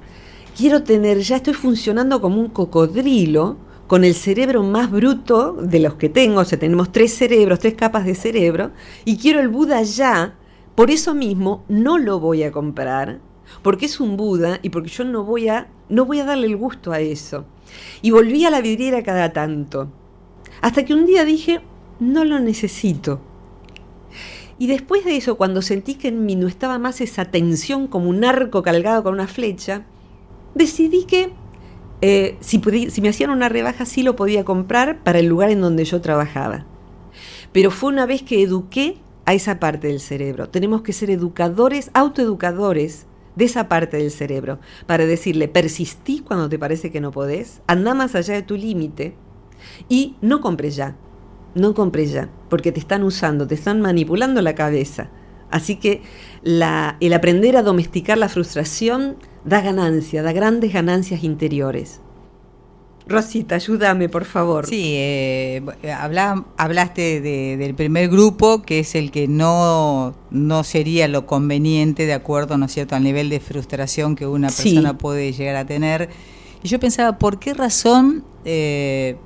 quiero 0.57 0.83
tener, 0.83 1.19
ya 1.19 1.37
estoy 1.37 1.53
funcionando 1.53 2.21
como 2.21 2.39
un 2.39 2.49
cocodrilo, 2.49 3.57
con 3.87 4.03
el 4.03 4.15
cerebro 4.15 4.63
más 4.63 4.89
bruto 4.89 5.53
de 5.53 5.79
los 5.79 5.95
que 5.95 6.09
tengo, 6.09 6.39
o 6.39 6.45
sea, 6.45 6.57
tenemos 6.57 6.91
tres 6.91 7.13
cerebros, 7.13 7.59
tres 7.59 7.75
capas 7.75 8.05
de 8.05 8.15
cerebro, 8.15 8.71
y 9.05 9.17
quiero 9.17 9.39
el 9.39 9.49
Buda 9.49 9.83
ya, 9.83 10.35
por 10.73 10.89
eso 10.89 11.13
mismo 11.13 11.63
no 11.67 11.97
lo 11.97 12.19
voy 12.19 12.43
a 12.43 12.51
comprar, 12.51 13.19
porque 13.61 13.85
es 13.85 13.99
un 13.99 14.17
Buda 14.17 14.59
y 14.63 14.69
porque 14.69 14.89
yo 14.89 15.03
no 15.03 15.23
voy 15.23 15.49
a, 15.49 15.67
no 15.93 16.05
voy 16.05 16.19
a 16.19 16.25
darle 16.25 16.47
el 16.47 16.57
gusto 16.57 16.91
a 16.91 16.99
eso. 16.99 17.45
Y 18.01 18.11
volví 18.11 18.45
a 18.45 18.49
la 18.49 18.61
vidriera 18.61 19.03
cada 19.03 19.31
tanto, 19.31 19.89
hasta 20.61 20.85
que 20.85 20.93
un 20.93 21.05
día 21.05 21.23
dije, 21.25 21.61
no 21.99 22.25
lo 22.25 22.39
necesito. 22.39 23.21
Y 24.57 24.67
después 24.67 25.05
de 25.05 25.17
eso, 25.17 25.35
cuando 25.35 25.61
sentí 25.61 25.95
que 25.95 26.09
en 26.09 26.25
mí 26.25 26.35
no 26.35 26.47
estaba 26.47 26.77
más 26.79 27.01
esa 27.01 27.25
tensión 27.25 27.87
como 27.87 28.09
un 28.09 28.23
arco 28.23 28.63
cargado 28.63 29.03
con 29.03 29.13
una 29.13 29.27
flecha, 29.27 29.85
decidí 30.55 31.05
que 31.05 31.31
eh, 32.01 32.37
si, 32.39 32.61
si 32.89 33.01
me 33.01 33.09
hacían 33.09 33.29
una 33.29 33.49
rebaja 33.49 33.85
sí 33.85 34.03
lo 34.03 34.15
podía 34.15 34.43
comprar 34.43 35.03
para 35.03 35.19
el 35.19 35.27
lugar 35.27 35.49
en 35.49 35.61
donde 35.61 35.85
yo 35.85 36.01
trabajaba. 36.01 36.65
Pero 37.51 37.71
fue 37.71 37.89
una 37.89 38.05
vez 38.05 38.23
que 38.23 38.41
eduqué 38.41 38.97
a 39.25 39.33
esa 39.33 39.59
parte 39.59 39.87
del 39.87 39.99
cerebro. 39.99 40.49
Tenemos 40.49 40.81
que 40.81 40.93
ser 40.93 41.09
educadores, 41.09 41.91
autoeducadores 41.93 43.05
de 43.35 43.45
esa 43.45 43.67
parte 43.67 43.97
del 43.97 44.11
cerebro, 44.11 44.59
para 44.85 45.05
decirle, 45.05 45.47
persistí 45.47 46.19
cuando 46.19 46.49
te 46.49 46.59
parece 46.59 46.91
que 46.91 47.01
no 47.01 47.11
podés, 47.11 47.61
anda 47.67 47.93
más 47.93 48.15
allá 48.15 48.35
de 48.35 48.43
tu 48.43 48.55
límite 48.55 49.15
y 49.89 50.15
no 50.21 50.41
compres 50.41 50.75
ya, 50.75 50.95
no 51.55 51.73
compres 51.73 52.11
ya, 52.11 52.29
porque 52.49 52.71
te 52.71 52.79
están 52.79 53.03
usando, 53.03 53.47
te 53.47 53.55
están 53.55 53.81
manipulando 53.81 54.41
la 54.41 54.55
cabeza. 54.55 55.09
Así 55.49 55.75
que 55.75 56.01
el 56.43 57.13
aprender 57.13 57.57
a 57.57 57.63
domesticar 57.63 58.17
la 58.17 58.29
frustración 58.29 59.17
da 59.45 59.61
ganancia, 59.61 60.23
da 60.23 60.31
grandes 60.31 60.73
ganancias 60.73 61.23
interiores. 61.23 62.01
Rosita, 63.05 63.55
ayúdame, 63.55 64.07
por 64.07 64.23
favor. 64.23 64.65
Sí, 64.65 64.93
eh, 64.95 65.61
hablaste 66.57 67.19
del 67.21 67.75
primer 67.75 68.09
grupo, 68.09 68.61
que 68.61 68.79
es 68.79 68.95
el 68.95 69.11
que 69.11 69.27
no, 69.27 70.15
no 70.31 70.63
sería 70.63 71.07
lo 71.07 71.25
conveniente 71.25 72.05
de 72.05 72.13
acuerdo, 72.13 72.57
¿no 72.57 72.67
es 72.67 72.73
cierto?, 72.73 72.95
al 72.95 73.03
nivel 73.03 73.29
de 73.29 73.39
frustración 73.39 74.15
que 74.15 74.25
una 74.25 74.47
persona 74.47 74.97
puede 74.97 75.33
llegar 75.33 75.57
a 75.57 75.65
tener. 75.65 76.09
Y 76.63 76.69
yo 76.69 76.79
pensaba, 76.79 77.17
¿por 77.17 77.39
qué 77.39 77.53
razón, 77.53 78.23
eh, 78.45 79.17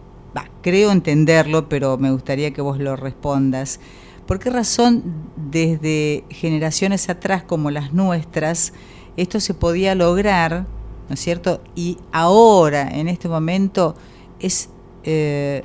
creo 0.64 0.92
entenderlo, 0.92 1.70
pero 1.70 1.98
me 1.98 2.12
gustaría 2.12 2.52
que 2.52 2.62
vos 2.62 2.80
lo 2.80 2.96
respondas, 2.96 3.80
¿por 4.26 4.40
qué 4.40 4.50
razón 4.50 5.04
desde 5.36 6.24
generaciones 6.30 7.10
atrás 7.10 7.44
como 7.44 7.70
las 7.70 7.94
nuestras, 7.94 8.74
esto 9.18 9.40
se 9.40 9.54
podía 9.54 9.94
lograr, 9.94 10.66
¿no 11.10 11.14
es 11.14 11.20
cierto? 11.20 11.62
Y 11.76 11.98
ahora, 12.12 12.90
en 12.90 13.08
este 13.08 13.30
momento, 13.30 13.96
es 14.40 14.70
eh, 15.04 15.64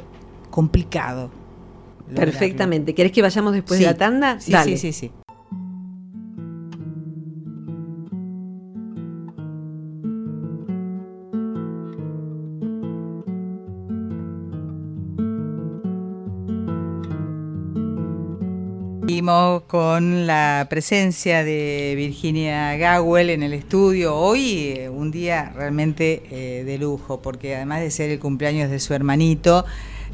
complicado. 0.50 1.30
Perfectamente. 2.14 2.94
¿Querés 2.94 3.12
que 3.12 3.22
vayamos 3.22 3.52
después 3.52 3.80
de 3.80 3.86
la 3.86 3.96
tanda? 3.96 4.40
Sí, 4.40 4.52
sí, 4.64 4.76
sí, 4.76 4.92
sí. 4.92 5.10
Con 19.66 20.26
la 20.26 20.66
presencia 20.68 21.42
de 21.42 21.94
Virginia 21.96 22.76
Gawel 22.76 23.30
en 23.30 23.42
el 23.42 23.54
estudio. 23.54 24.14
Hoy 24.14 24.74
eh, 24.76 24.90
un 24.90 25.10
día 25.10 25.54
realmente 25.56 26.22
eh, 26.30 26.64
de 26.64 26.76
lujo, 26.76 27.22
porque 27.22 27.56
además 27.56 27.80
de 27.80 27.90
ser 27.90 28.10
el 28.10 28.18
cumpleaños 28.18 28.70
de 28.70 28.78
su 28.78 28.92
hermanito, 28.92 29.64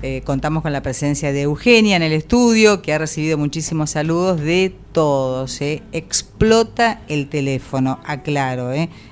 eh, 0.03 0.23
contamos 0.25 0.63
con 0.63 0.73
la 0.73 0.83
presencia 0.83 1.33
de 1.33 1.43
Eugenia 1.43 1.97
en 1.97 2.05
el 2.05 2.13
estudio, 2.13 2.81
que 2.81 2.93
ha 2.93 2.99
recibido 2.99 3.37
muchísimos 3.39 3.91
saludos 3.91 4.41
de 4.41 4.73
todos. 4.93 5.61
Explota 5.63 7.01
el 7.09 7.29
teléfono, 7.29 7.99
aclaro, 8.05 8.71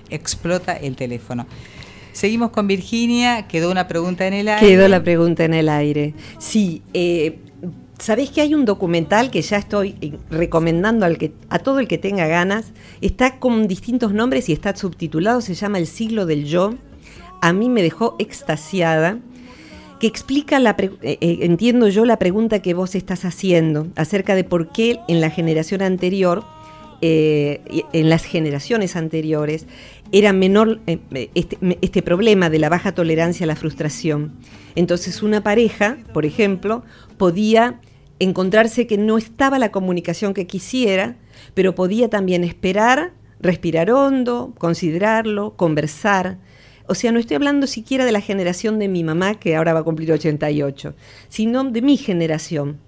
explota 0.08 0.75
el 0.75 0.94
teléfono. 0.94 1.48
Seguimos 2.12 2.50
con 2.50 2.68
Virginia, 2.68 3.48
quedó 3.48 3.72
una 3.72 3.88
pregunta 3.88 4.25
en 4.26 4.34
el 4.34 4.48
aire. 4.48 4.66
Quedó 4.66 4.86
la 4.86 5.02
pregunta 5.02 5.44
en 5.44 5.52
el 5.52 5.68
aire. 5.68 6.14
Sí, 6.38 6.82
¿Sabés 7.98 8.30
que 8.30 8.42
hay 8.42 8.54
un 8.54 8.66
documental 8.66 9.30
que 9.30 9.40
ya 9.40 9.56
estoy 9.56 9.96
eh, 10.02 10.12
recomendando 10.30 11.06
al 11.06 11.16
que, 11.16 11.32
a 11.48 11.58
todo 11.58 11.78
el 11.78 11.88
que 11.88 11.96
tenga 11.96 12.26
ganas? 12.26 12.72
Está 13.00 13.38
con 13.38 13.66
distintos 13.68 14.12
nombres 14.12 14.48
y 14.48 14.52
está 14.52 14.76
subtitulado, 14.76 15.40
se 15.40 15.54
llama 15.54 15.78
El 15.78 15.86
siglo 15.86 16.26
del 16.26 16.44
yo. 16.44 16.74
A 17.40 17.52
mí 17.54 17.70
me 17.70 17.82
dejó 17.82 18.14
extasiada, 18.18 19.18
que 19.98 20.06
explica, 20.06 20.58
la 20.58 20.76
eh, 20.78 21.18
eh, 21.20 21.38
entiendo 21.40 21.88
yo, 21.88 22.04
la 22.04 22.18
pregunta 22.18 22.60
que 22.60 22.74
vos 22.74 22.94
estás 22.94 23.24
haciendo 23.24 23.88
acerca 23.96 24.34
de 24.34 24.44
por 24.44 24.72
qué 24.72 25.00
en 25.08 25.22
la 25.22 25.30
generación 25.30 25.80
anterior, 25.80 26.44
en 27.02 28.08
las 28.08 28.24
generaciones 28.24 28.96
anteriores, 28.96 29.66
era 30.12 30.32
menor 30.32 30.80
este, 30.86 31.58
este 31.82 32.00
problema 32.00 32.48
de 32.48 32.58
la 32.58 32.70
baja 32.70 32.92
tolerancia 32.92 33.44
a 33.44 33.46
la 33.46 33.56
frustración. 33.56 34.32
Entonces 34.76 35.22
una 35.22 35.42
pareja, 35.42 35.98
por 36.14 36.24
ejemplo, 36.24 36.84
podía 37.18 37.80
encontrarse 38.18 38.87
que 38.87 38.99
no 38.99 39.18
estaba 39.18 39.58
la 39.58 39.73
comunicación 39.73 40.35
que 40.35 40.46
quisiera, 40.46 41.16
pero 41.54 41.75
podía 41.75 42.08
también 42.08 42.44
esperar, 42.44 43.12
respirar 43.40 43.90
hondo, 43.90 44.54
considerarlo, 44.58 45.56
conversar. 45.56 46.38
O 46.87 46.94
sea, 46.94 47.12
no 47.12 47.18
estoy 47.18 47.37
hablando 47.37 47.66
siquiera 47.66 48.04
de 48.04 48.12
la 48.12 48.20
generación 48.20 48.78
de 48.78 48.88
mi 48.88 49.04
mamá, 49.04 49.35
que 49.35 49.56
ahora 49.56 49.75
va 49.75 49.80
a 49.80 49.85
cumplir 49.85 50.12
88, 50.12 50.94
sino 51.28 51.64
de 51.64 51.82
mi 51.82 51.96
generación. 51.96 52.78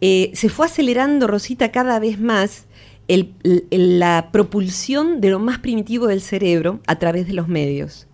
Eh, 0.00 0.30
se 0.34 0.48
fue 0.48 0.66
acelerando, 0.66 1.26
Rosita, 1.26 1.70
cada 1.70 1.98
vez 1.98 2.18
más 2.20 2.66
la 3.08 4.30
propulsión 4.32 5.20
de 5.20 5.30
lo 5.30 5.38
más 5.38 5.58
primitivo 5.58 6.06
del 6.06 6.20
cerebro 6.20 6.80
a 6.86 6.98
través 6.98 7.26
de 7.26 7.34
los 7.34 7.48
medios. 7.48 8.06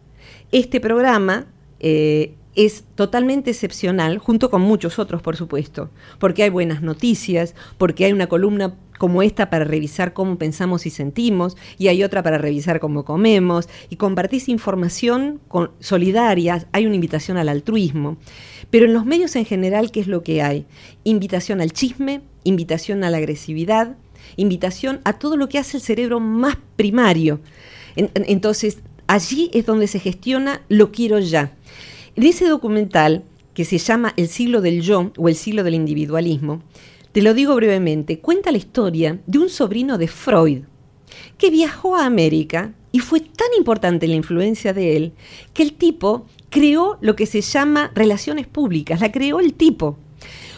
Este 0.50 0.81
programa 0.81 1.47
eh, 1.81 2.35
es 2.55 2.85
totalmente 2.95 3.50
excepcional, 3.50 4.19
junto 4.19 4.50
con 4.50 4.62
muchos 4.62 4.99
otros, 4.99 5.23
por 5.23 5.37
supuesto, 5.37 5.90
porque 6.19 6.43
hay 6.43 6.50
buenas 6.50 6.83
noticias, 6.83 7.55
porque 7.76 8.05
hay 8.05 8.12
una 8.12 8.26
columna 8.26 8.75
como 8.99 9.23
esta 9.23 9.49
para 9.49 9.64
revisar 9.64 10.12
cómo 10.12 10.38
pensamos 10.38 10.85
y 10.85 10.90
sentimos, 10.90 11.57
y 11.78 11.88
hay 11.88 12.02
otra 12.02 12.23
para 12.23 12.37
revisar 12.37 12.81
cómo 12.81 13.05
comemos, 13.05 13.69
y 13.88 13.97
compartís 13.97 14.49
información 14.49 15.40
con, 15.49 15.71
solidaria, 15.78 16.67
hay 16.73 16.87
una 16.87 16.97
invitación 16.97 17.37
al 17.37 17.49
altruismo. 17.49 18.17
Pero 18.71 18.87
en 18.87 18.93
los 18.93 19.07
medios 19.07 19.37
en 19.37 19.45
general, 19.45 19.93
¿qué 19.93 20.00
es 20.00 20.09
lo 20.09 20.23
que 20.23 20.43
hay? 20.43 20.67
Invitación 21.05 21.61
al 21.61 21.73
chisme, 21.73 22.23
invitación 22.45 23.05
a 23.05 23.11
la 23.11 23.19
agresividad, 23.19 23.97
invitación 24.37 25.00
a 25.05 25.14
todo 25.14 25.37
lo 25.37 25.49
que 25.49 25.59
hace 25.59 25.76
el 25.76 25.83
cerebro 25.83 26.21
más 26.21 26.59
primario. 26.76 27.40
entonces, 27.95 28.78
allí 29.07 29.50
es 29.55 29.64
donde 29.64 29.87
se 29.87 30.00
gestiona 30.00 30.62
lo 30.69 30.93
quiero 30.93 31.19
ya. 31.19 31.52
En 32.19 32.27
ese 32.27 32.49
documental, 32.49 33.23
que 33.55 33.65
se 33.65 33.79
llama 33.79 34.13
El 34.17 34.27
siglo 34.27 34.61
del 34.61 34.83
yo 34.83 35.13
o 35.17 35.29
El 35.29 35.37
siglo 35.37 35.63
del 35.63 35.75
individualismo, 35.75 36.65
te 37.13 37.23
lo 37.23 37.33
digo 37.33 37.55
brevemente, 37.55 38.19
cuenta 38.19 38.51
la 38.51 38.59
historia 38.59 39.21
de 39.29 39.39
un 39.39 39.49
sobrino 39.49 39.99
de 39.99 40.09
Freud, 40.09 40.63
que 41.39 41.51
viajó 41.51 41.95
a 41.95 42.07
América 42.07 42.75
y 42.91 42.99
fue 42.99 43.21
tan 43.21 43.47
importante 43.57 44.09
la 44.09 44.17
influencia 44.17 44.73
de 44.73 44.97
él 44.97 45.13
que 45.55 45.63
el 45.63 45.75
tipo 45.75 46.27
creó 46.51 46.99
lo 47.03 47.15
que 47.15 47.25
se 47.25 47.41
llama 47.41 47.93
relaciones 47.95 48.49
públicas, 48.49 49.01
la 49.01 49.13
creó 49.13 49.39
el 49.39 49.55
tipo. 49.55 49.97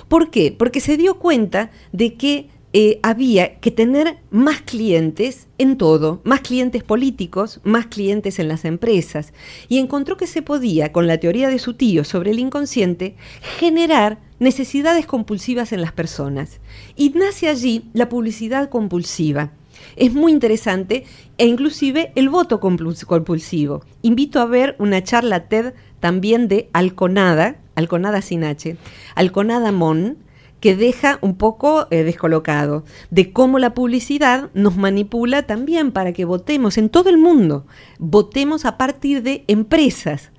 ¿Por 0.08 0.30
qué? 0.30 0.56
Porque 0.58 0.80
se 0.80 0.96
dio 0.96 1.18
cuenta 1.18 1.72
de 1.92 2.14
que 2.14 2.48
eh, 2.72 3.00
había 3.02 3.58
que 3.58 3.72
tener 3.72 4.18
más 4.30 4.62
clientes 4.62 5.48
en 5.58 5.76
todo, 5.76 6.20
más 6.22 6.40
clientes 6.40 6.84
políticos, 6.84 7.60
más 7.64 7.86
clientes 7.86 8.38
en 8.38 8.46
las 8.46 8.64
empresas, 8.64 9.32
y 9.68 9.78
encontró 9.78 10.16
que 10.16 10.28
se 10.28 10.42
podía, 10.42 10.92
con 10.92 11.08
la 11.08 11.18
teoría 11.18 11.48
de 11.48 11.58
su 11.58 11.74
tío 11.74 12.04
sobre 12.04 12.30
el 12.30 12.38
inconsciente, 12.38 13.16
generar 13.58 14.20
necesidades 14.38 15.04
compulsivas 15.06 15.72
en 15.72 15.80
las 15.82 15.92
personas. 15.92 16.60
Y 16.94 17.10
nace 17.10 17.48
allí 17.48 17.90
la 17.92 18.08
publicidad 18.08 18.70
compulsiva. 18.70 19.50
Es 19.96 20.12
muy 20.12 20.30
interesante 20.30 21.04
e 21.38 21.46
inclusive 21.46 22.12
el 22.14 22.28
voto 22.28 22.60
compulsivo. 22.60 23.82
Invito 24.02 24.40
a 24.40 24.46
ver 24.46 24.76
una 24.78 25.02
charla 25.02 25.48
TED 25.48 25.74
también 25.98 26.48
de 26.48 26.68
Alconada, 26.72 27.56
Alconada 27.74 28.22
sin 28.22 28.44
H, 28.44 28.76
Alconada 29.14 29.72
Mon, 29.72 30.18
que 30.60 30.76
deja 30.76 31.18
un 31.22 31.36
poco 31.36 31.88
eh, 31.90 32.04
descolocado 32.04 32.84
de 33.10 33.32
cómo 33.32 33.58
la 33.58 33.74
publicidad 33.74 34.50
nos 34.54 34.76
manipula 34.76 35.46
también 35.46 35.90
para 35.90 36.12
que 36.12 36.24
votemos 36.24 36.78
en 36.78 36.90
todo 36.90 37.10
el 37.10 37.18
mundo, 37.18 37.66
votemos 37.98 38.64
a 38.64 38.76
partir 38.76 39.22
de 39.22 39.44
empresas. 39.48 40.32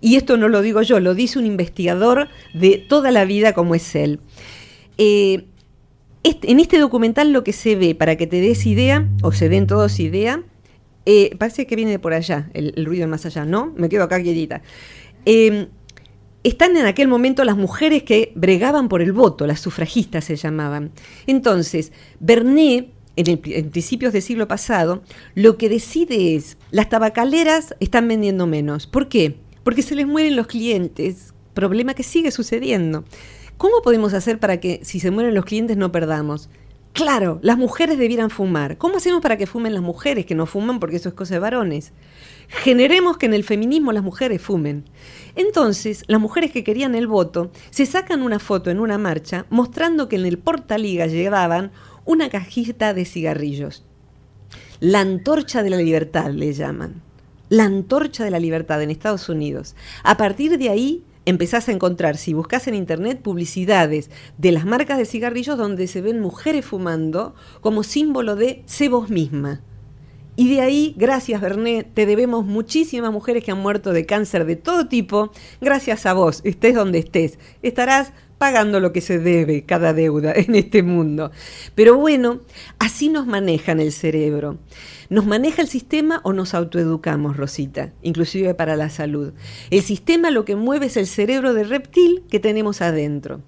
Y 0.00 0.16
esto 0.16 0.36
no 0.36 0.48
lo 0.48 0.62
digo 0.62 0.82
yo, 0.82 1.00
lo 1.00 1.14
dice 1.14 1.38
un 1.38 1.46
investigador 1.46 2.28
de 2.54 2.78
toda 2.78 3.10
la 3.10 3.24
vida 3.24 3.52
como 3.52 3.74
es 3.74 3.94
él. 3.94 4.20
Eh, 4.96 5.46
en 6.24 6.60
este 6.60 6.78
documental 6.78 7.32
lo 7.32 7.44
que 7.44 7.52
se 7.52 7.76
ve, 7.76 7.94
para 7.94 8.16
que 8.16 8.26
te 8.26 8.40
des 8.40 8.66
idea, 8.66 9.08
o 9.22 9.32
se 9.32 9.48
den 9.48 9.66
todos 9.66 10.00
idea, 10.00 10.42
eh, 11.06 11.34
parece 11.38 11.66
que 11.66 11.76
viene 11.76 11.92
de 11.92 11.98
por 11.98 12.12
allá, 12.12 12.50
el, 12.52 12.84
ruido 12.84 13.08
más 13.08 13.24
allá, 13.24 13.44
¿no? 13.44 13.72
Me 13.76 13.88
quedo 13.88 14.04
acá 14.04 14.20
quietita. 14.22 14.62
Están 16.44 16.76
en 16.76 16.86
aquel 16.86 17.08
momento 17.08 17.44
las 17.44 17.56
mujeres 17.56 18.02
que 18.02 18.32
bregaban 18.34 18.88
por 18.88 19.02
el 19.02 19.12
voto, 19.12 19.46
las 19.46 19.60
sufragistas 19.60 20.24
se 20.24 20.36
llamaban. 20.36 20.92
Entonces, 21.26 21.92
Bernet, 22.20 22.88
en, 23.16 23.40
en 23.44 23.70
principios 23.70 24.12
del 24.12 24.22
siglo 24.22 24.46
pasado, 24.46 25.02
lo 25.34 25.56
que 25.56 25.68
decide 25.68 26.36
es, 26.36 26.56
las 26.70 26.88
tabacaleras 26.88 27.74
están 27.80 28.06
vendiendo 28.06 28.46
menos. 28.46 28.86
¿Por 28.86 29.08
qué? 29.08 29.36
Porque 29.64 29.82
se 29.82 29.94
les 29.94 30.06
mueren 30.06 30.36
los 30.36 30.46
clientes, 30.46 31.34
problema 31.54 31.94
que 31.94 32.04
sigue 32.04 32.30
sucediendo. 32.30 33.04
¿Cómo 33.56 33.82
podemos 33.82 34.14
hacer 34.14 34.38
para 34.38 34.60
que 34.60 34.80
si 34.84 35.00
se 35.00 35.10
mueren 35.10 35.34
los 35.34 35.44
clientes 35.44 35.76
no 35.76 35.90
perdamos? 35.90 36.48
Claro, 36.92 37.38
las 37.42 37.58
mujeres 37.58 37.98
debieran 37.98 38.30
fumar. 38.30 38.78
¿Cómo 38.78 38.96
hacemos 38.96 39.20
para 39.20 39.36
que 39.36 39.46
fumen 39.46 39.74
las 39.74 39.82
mujeres 39.82 40.26
que 40.26 40.34
no 40.34 40.46
fuman 40.46 40.80
porque 40.80 40.96
eso 40.96 41.08
es 41.08 41.14
cosa 41.14 41.34
de 41.34 41.40
varones? 41.40 41.92
Generemos 42.48 43.18
que 43.18 43.26
en 43.26 43.34
el 43.34 43.44
feminismo 43.44 43.92
las 43.92 44.02
mujeres 44.02 44.40
fumen. 44.40 44.84
Entonces, 45.36 46.04
las 46.08 46.20
mujeres 46.20 46.50
que 46.50 46.64
querían 46.64 46.94
el 46.94 47.06
voto 47.06 47.50
se 47.70 47.84
sacan 47.84 48.22
una 48.22 48.38
foto 48.38 48.70
en 48.70 48.80
una 48.80 48.96
marcha 48.96 49.46
mostrando 49.50 50.08
que 50.08 50.16
en 50.16 50.24
el 50.24 50.38
portaliga 50.38 51.06
llevaban 51.06 51.72
una 52.06 52.30
cajita 52.30 52.94
de 52.94 53.04
cigarrillos. 53.04 53.84
La 54.80 55.00
antorcha 55.00 55.62
de 55.62 55.70
la 55.70 55.76
libertad 55.76 56.30
le 56.30 56.54
llaman. 56.54 57.02
La 57.50 57.64
antorcha 57.64 58.24
de 58.24 58.30
la 58.30 58.40
libertad 58.40 58.82
en 58.82 58.90
Estados 58.90 59.28
Unidos. 59.28 59.76
A 60.02 60.16
partir 60.16 60.56
de 60.56 60.70
ahí 60.70 61.04
empezás 61.26 61.68
a 61.68 61.72
encontrar, 61.72 62.16
si 62.16 62.32
buscas 62.32 62.66
en 62.66 62.74
internet, 62.74 63.20
publicidades 63.20 64.10
de 64.38 64.52
las 64.52 64.64
marcas 64.64 64.96
de 64.96 65.04
cigarrillos 65.04 65.58
donde 65.58 65.86
se 65.86 66.00
ven 66.00 66.20
mujeres 66.20 66.64
fumando 66.64 67.34
como 67.60 67.82
símbolo 67.82 68.36
de 68.36 68.62
sé 68.64 68.88
vos 68.88 69.10
misma. 69.10 69.60
Y 70.40 70.48
de 70.54 70.60
ahí, 70.60 70.94
gracias 70.96 71.40
Bernet, 71.40 71.92
te 71.94 72.06
debemos 72.06 72.46
muchísimas 72.46 73.10
mujeres 73.10 73.42
que 73.42 73.50
han 73.50 73.58
muerto 73.58 73.92
de 73.92 74.06
cáncer 74.06 74.44
de 74.44 74.54
todo 74.54 74.86
tipo, 74.86 75.32
gracias 75.60 76.06
a 76.06 76.12
vos, 76.12 76.42
estés 76.44 76.76
donde 76.76 77.00
estés. 77.00 77.40
Estarás 77.60 78.12
pagando 78.38 78.78
lo 78.78 78.92
que 78.92 79.00
se 79.00 79.18
debe, 79.18 79.64
cada 79.64 79.92
deuda 79.92 80.32
en 80.36 80.54
este 80.54 80.84
mundo. 80.84 81.32
Pero 81.74 81.96
bueno, 81.96 82.38
así 82.78 83.08
nos 83.08 83.26
manejan 83.26 83.80
el 83.80 83.90
cerebro. 83.90 84.58
¿Nos 85.10 85.26
maneja 85.26 85.60
el 85.60 85.66
sistema 85.66 86.20
o 86.22 86.32
nos 86.32 86.54
autoeducamos, 86.54 87.36
Rosita? 87.36 87.92
Inclusive 88.02 88.54
para 88.54 88.76
la 88.76 88.90
salud. 88.90 89.32
El 89.70 89.82
sistema 89.82 90.30
lo 90.30 90.44
que 90.44 90.54
mueve 90.54 90.86
es 90.86 90.96
el 90.96 91.08
cerebro 91.08 91.52
de 91.52 91.64
reptil 91.64 92.22
que 92.30 92.38
tenemos 92.38 92.80
adentro. 92.80 93.42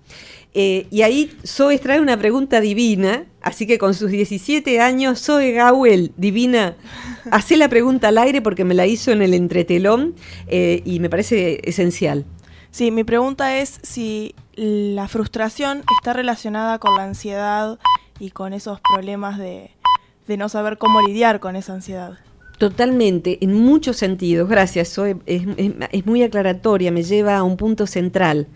Eh, 0.53 0.87
y 0.91 1.03
ahí 1.03 1.33
Zoe 1.47 1.79
trae 1.79 2.01
una 2.01 2.17
pregunta 2.17 2.61
divina, 2.61 3.25
así 3.41 3.67
que 3.67 3.79
con 3.79 3.95
sus 3.95 4.11
17 4.11 4.81
años, 4.81 5.23
Zoe 5.23 5.53
Gawel, 5.53 6.13
divina, 6.17 6.77
hace 7.31 7.57
la 7.57 7.69
pregunta 7.69 8.09
al 8.09 8.19
aire 8.19 8.43
porque 8.43 8.65
me 8.65 8.75
la 8.75 8.87
hizo 8.87 9.13
en 9.13 9.23
el 9.23 9.35
entretelón 9.35 10.15
eh, 10.49 10.83
y 10.85 10.99
me 10.99 11.09
parece 11.09 11.61
esencial. 11.63 12.25
Sí, 12.73 12.91
mi 12.91 13.05
pregunta 13.05 13.59
es 13.59 13.81
si 13.83 14.35
la 14.55 15.09
frustración 15.09 15.83
está 15.99 16.13
relacionada 16.13 16.79
con 16.79 16.97
la 16.97 17.05
ansiedad 17.05 17.79
y 18.19 18.31
con 18.31 18.53
esos 18.53 18.81
problemas 18.81 19.39
de, 19.39 19.71
no 20.29 20.49
saber 20.49 20.79
cómo 20.79 21.01
lidiar 21.03 21.41
con 21.41 21.57
esa 21.57 21.75
ansiedad. 21.75 22.19
Totalmente, 22.59 23.39
en 23.43 23.55
muchos 23.55 23.97
sentidos, 23.97 24.49
gracias, 24.49 24.97
es, 24.99 25.43
es, 25.57 26.07
muy 26.07 26.23
aclaratoria, 26.23 26.93
me 26.93 27.03
lleva 27.03 27.39
a 27.39 27.43
un 27.43 27.57
punto 27.57 27.87
central. 27.87 28.47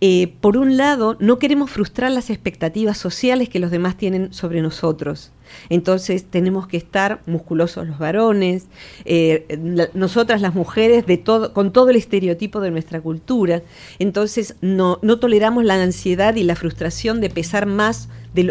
Eh, 0.00 0.32
por 0.40 0.56
un 0.56 0.76
lado, 0.78 1.16
no 1.20 1.38
queremos 1.38 1.70
frustrar 1.70 2.10
las 2.10 2.30
expectativas 2.30 2.96
sociales 2.96 3.48
que 3.50 3.58
los 3.58 3.70
demás 3.70 3.96
tienen 3.96 4.32
sobre 4.32 4.62
nosotros. 4.62 5.32
Entonces 5.68 6.24
tenemos 6.24 6.66
que 6.66 6.76
estar 6.76 7.20
musculosos 7.26 7.86
los 7.86 7.98
varones, 7.98 8.66
eh, 9.04 9.88
nosotras 9.94 10.40
las 10.40 10.54
mujeres, 10.54 11.06
de 11.06 11.16
todo, 11.16 11.52
con 11.52 11.72
todo 11.72 11.90
el 11.90 11.96
estereotipo 11.96 12.60
de 12.60 12.70
nuestra 12.70 13.00
cultura. 13.00 13.62
Entonces 13.98 14.56
no, 14.60 14.98
no 15.02 15.18
toleramos 15.18 15.64
la 15.64 15.80
ansiedad 15.82 16.34
y 16.36 16.42
la 16.42 16.56
frustración 16.56 17.20
de 17.20 17.30
pesar 17.30 17.66
más 17.66 18.08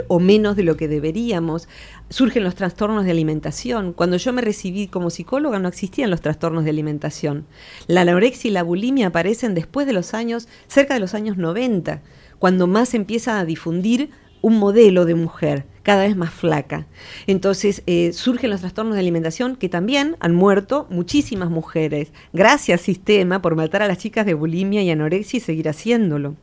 o 0.08 0.20
menos 0.20 0.56
de 0.56 0.64
lo 0.64 0.78
que 0.78 0.88
deberíamos. 0.88 1.68
Surgen 2.10 2.44
los 2.44 2.56
trastornos 2.56 3.06
de 3.06 3.12
alimentación. 3.12 3.94
Cuando 3.94 4.18
yo 4.18 4.34
me 4.34 4.42
recibí 4.42 4.88
como 4.88 5.10
psicóloga 5.10 5.60
no 5.60 5.68
existían 5.68 6.10
los 6.10 6.22
trastornos 6.22 6.64
de 6.64 6.72
alimentación. 6.72 7.46
La 7.88 8.02
anorexia 8.02 8.50
y 8.50 8.52
la 8.52 8.64
bulimia 8.64 9.08
aparecen 9.08 9.54
después 9.54 9.88
de 9.88 9.94
los 9.94 10.14
años, 10.14 10.48
cerca 10.68 10.94
de 10.94 11.00
los 11.00 11.14
años 11.14 11.38
90, 11.38 12.02
cuando 12.40 12.68
más 12.68 12.94
empieza 12.94 13.40
a 13.40 13.46
difundir 13.46 14.12
un 14.42 14.58
modelo 14.58 15.06
de 15.06 15.16
mujer 15.16 15.66
cada 15.84 16.04
vez 16.04 16.16
más 16.16 16.32
flaca. 16.32 16.88
Entonces 17.26 17.84
eh, 17.88 18.14
surgen 18.14 18.52
los 18.52 18.62
trastornos 18.62 18.96
de 18.96 19.00
alimentación 19.02 19.56
que 19.56 19.70
también 19.70 20.18
han 20.20 20.36
muerto 20.36 20.88
muchísimas 20.90 21.50
mujeres. 21.50 22.12
Gracias 22.34 22.82
sistema 22.82 23.42
por 23.42 23.56
matar 23.56 23.82
a 23.82 23.88
las 23.88 23.98
chicas 23.98 24.26
de 24.26 24.34
bulimia 24.34 24.84
y 24.84 24.92
anorexia 24.92 25.38
y 25.38 25.42
seguir 25.42 25.70
haciéndolo. 25.70 26.36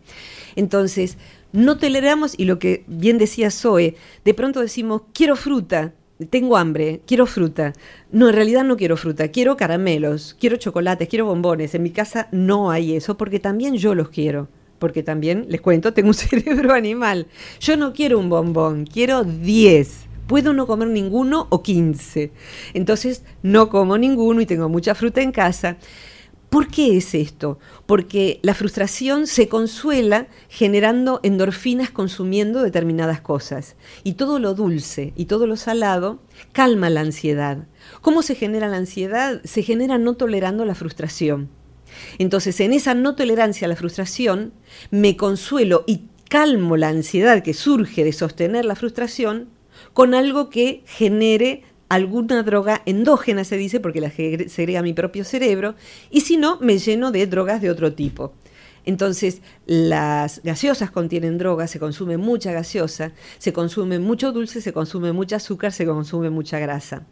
Entonces, 0.57 1.19
no 1.53 1.79
toleramos, 1.79 2.35
y 2.37 2.45
lo 2.45 2.59
que 2.59 2.85
bien 2.87 3.19
decía 3.19 3.51
Zoe, 3.51 3.95
de 4.25 4.35
pronto 4.35 4.61
decimos, 4.61 5.03
quiero 5.13 5.37
fruta, 5.37 5.93
tengo 6.31 6.57
hambre, 6.57 7.03
quiero 7.07 7.27
fruta. 7.27 7.75
No, 8.11 8.29
en 8.29 8.35
realidad 8.35 8.65
no 8.65 8.77
quiero 8.77 8.97
fruta, 8.97 9.29
quiero 9.29 9.57
caramelos, 9.57 10.37
quiero 10.41 10.57
chocolates, 10.57 11.09
quiero 11.09 11.27
bombones. 11.27 11.75
En 11.75 11.83
mi 11.83 11.91
casa 11.91 12.29
no 12.33 12.71
hay 12.71 12.97
eso 12.97 13.17
porque 13.17 13.39
también 13.39 13.77
yo 13.77 13.95
los 13.95 14.09
quiero 14.09 14.49
porque 14.79 15.03
también, 15.03 15.47
les 15.49 15.61
cuento, 15.61 15.93
tengo 15.93 16.09
un 16.09 16.15
cerebro 16.15 16.73
animal. 16.73 17.27
Yo 17.61 17.77
no 17.77 17.93
quiero 17.93 18.19
un 18.19 18.29
bombón, 18.29 18.87
quiero 18.87 19.25
10. 19.25 20.07
Puedo 20.27 20.53
no 20.53 20.67
comer 20.67 20.89
ninguno 20.89 21.47
o 21.51 21.63
15. 21.63 22.33
Entonces 22.75 23.25
no 23.43 23.69
como 23.69 23.97
ninguno 23.97 24.41
y 24.41 24.47
tengo 24.47 24.69
mucha 24.69 24.95
fruta 24.95 25.23
en 25.23 25.33
casa. 25.33 25.77
¿Por 26.49 26.69
qué 26.69 26.97
es 26.97 27.15
esto? 27.15 27.59
Porque 27.87 28.39
la 28.43 28.55
frustración 28.55 29.27
se 29.27 29.49
consuela 29.49 30.29
generando 30.49 31.21
endorfinas 31.23 31.91
consumiendo 31.91 32.63
determinadas 32.63 33.21
cosas. 33.21 33.77
Y 34.05 34.15
todo 34.15 34.39
lo 34.39 34.55
dulce 34.55 35.13
y 35.17 35.27
todo 35.27 35.47
lo 35.47 35.57
salado 35.57 36.21
calma 36.53 36.89
la 36.89 37.01
ansiedad. 37.01 37.67
¿Cómo 38.01 38.23
se 38.23 38.37
genera 38.37 38.69
la 38.69 38.77
ansiedad? 38.77 39.41
Se 39.45 39.63
genera 39.63 39.99
no 39.99 40.15
tolerando 40.15 40.65
la 40.65 40.77
frustración. 40.77 41.51
Entonces, 42.19 42.59
en 42.61 42.73
esa 42.73 42.95
no 42.95 43.15
tolerancia 43.15 43.67
a 43.67 43.69
la 43.69 43.77
frustración, 43.77 44.53
me 44.91 45.17
consuelo 45.17 45.85
y 45.87 46.03
calmo 46.29 46.77
la 46.77 46.89
ansiedad 46.89 47.43
que 47.43 47.55
surge 47.55 48.05
de 48.05 48.13
sostener 48.13 48.65
la 48.65 48.75
frustración 48.75 49.49
con 49.93 50.15
algo 50.15 50.51
que 50.51 50.83
genere 50.87 51.63
alguna 51.89 52.43
droga 52.43 52.83
endógena, 52.87 53.45
se 53.45 53.57
dice, 53.57 53.81
porque 53.81 54.01
la 54.01 54.11
segrega 54.11 54.83
mi 54.83 54.93
propio 54.93 55.25
cerebro, 55.25 55.77
y 56.11 56.23
si 56.23 56.37
no, 56.37 56.59
me 56.61 56.79
lleno 56.79 57.13
de 57.13 57.27
drogas 57.27 57.61
de 57.61 57.71
otro 57.71 57.93
tipo. 57.93 58.35
Entonces, 58.85 59.43
las 59.67 60.41
gaseosas 60.45 60.91
contienen 60.93 61.39
drogas, 61.39 61.71
se 61.71 61.81
consume 61.81 62.17
mucha 62.17 62.53
gaseosa, 62.53 63.13
se 63.39 63.53
consume 63.53 63.99
mucho 63.99 64.33
dulce, 64.33 64.61
se 64.61 64.73
consume 64.73 65.13
mucho 65.13 65.37
azúcar, 65.37 65.73
se 65.73 65.85
consume 65.87 66.31
mucha 66.31 66.61
grasa. 66.61 67.05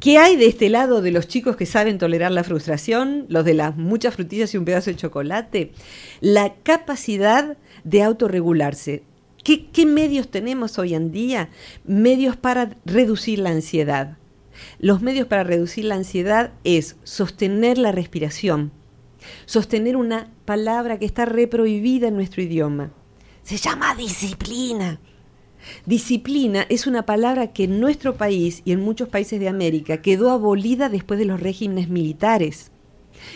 ¿Qué 0.00 0.16
hay 0.18 0.36
de 0.36 0.46
este 0.46 0.68
lado 0.68 1.02
de 1.02 1.10
los 1.10 1.26
chicos 1.26 1.56
que 1.56 1.66
saben 1.66 1.98
tolerar 1.98 2.30
la 2.30 2.44
frustración, 2.44 3.26
los 3.28 3.44
de 3.44 3.54
las 3.54 3.76
muchas 3.76 4.14
frutillas 4.14 4.54
y 4.54 4.56
un 4.56 4.64
pedazo 4.64 4.90
de 4.90 4.96
chocolate? 4.96 5.72
La 6.20 6.54
capacidad 6.54 7.56
de 7.82 8.02
autorregularse. 8.04 9.02
¿Qué, 9.42 9.66
¿Qué, 9.66 9.86
medios 9.86 10.28
tenemos 10.30 10.78
hoy 10.78 10.94
en 10.94 11.10
día? 11.10 11.50
Medios 11.84 12.36
para 12.36 12.76
reducir 12.84 13.40
la 13.40 13.50
ansiedad. 13.50 14.18
Los 14.78 15.02
medios 15.02 15.26
para 15.26 15.42
reducir 15.42 15.84
la 15.86 15.96
ansiedad 15.96 16.52
es 16.62 16.94
sostener 17.02 17.76
la 17.76 17.90
respiración, 17.90 18.70
sostener 19.46 19.96
una 19.96 20.30
palabra 20.44 20.98
que 21.00 21.06
está 21.06 21.24
reprohibida 21.24 22.06
en 22.06 22.14
nuestro 22.14 22.40
idioma. 22.42 22.92
Se 23.42 23.56
llama 23.56 23.96
disciplina. 23.96 25.00
Disciplina 25.86 26.66
es 26.68 26.86
una 26.86 27.04
palabra 27.04 27.52
que 27.52 27.64
en 27.64 27.80
nuestro 27.80 28.16
país 28.16 28.62
y 28.64 28.72
en 28.72 28.80
muchos 28.80 29.08
países 29.08 29.40
de 29.40 29.48
América 29.48 30.02
quedó 30.02 30.30
abolida 30.30 30.88
después 30.88 31.18
de 31.18 31.26
los 31.26 31.40
regímenes 31.40 31.88
militares. 31.88 32.70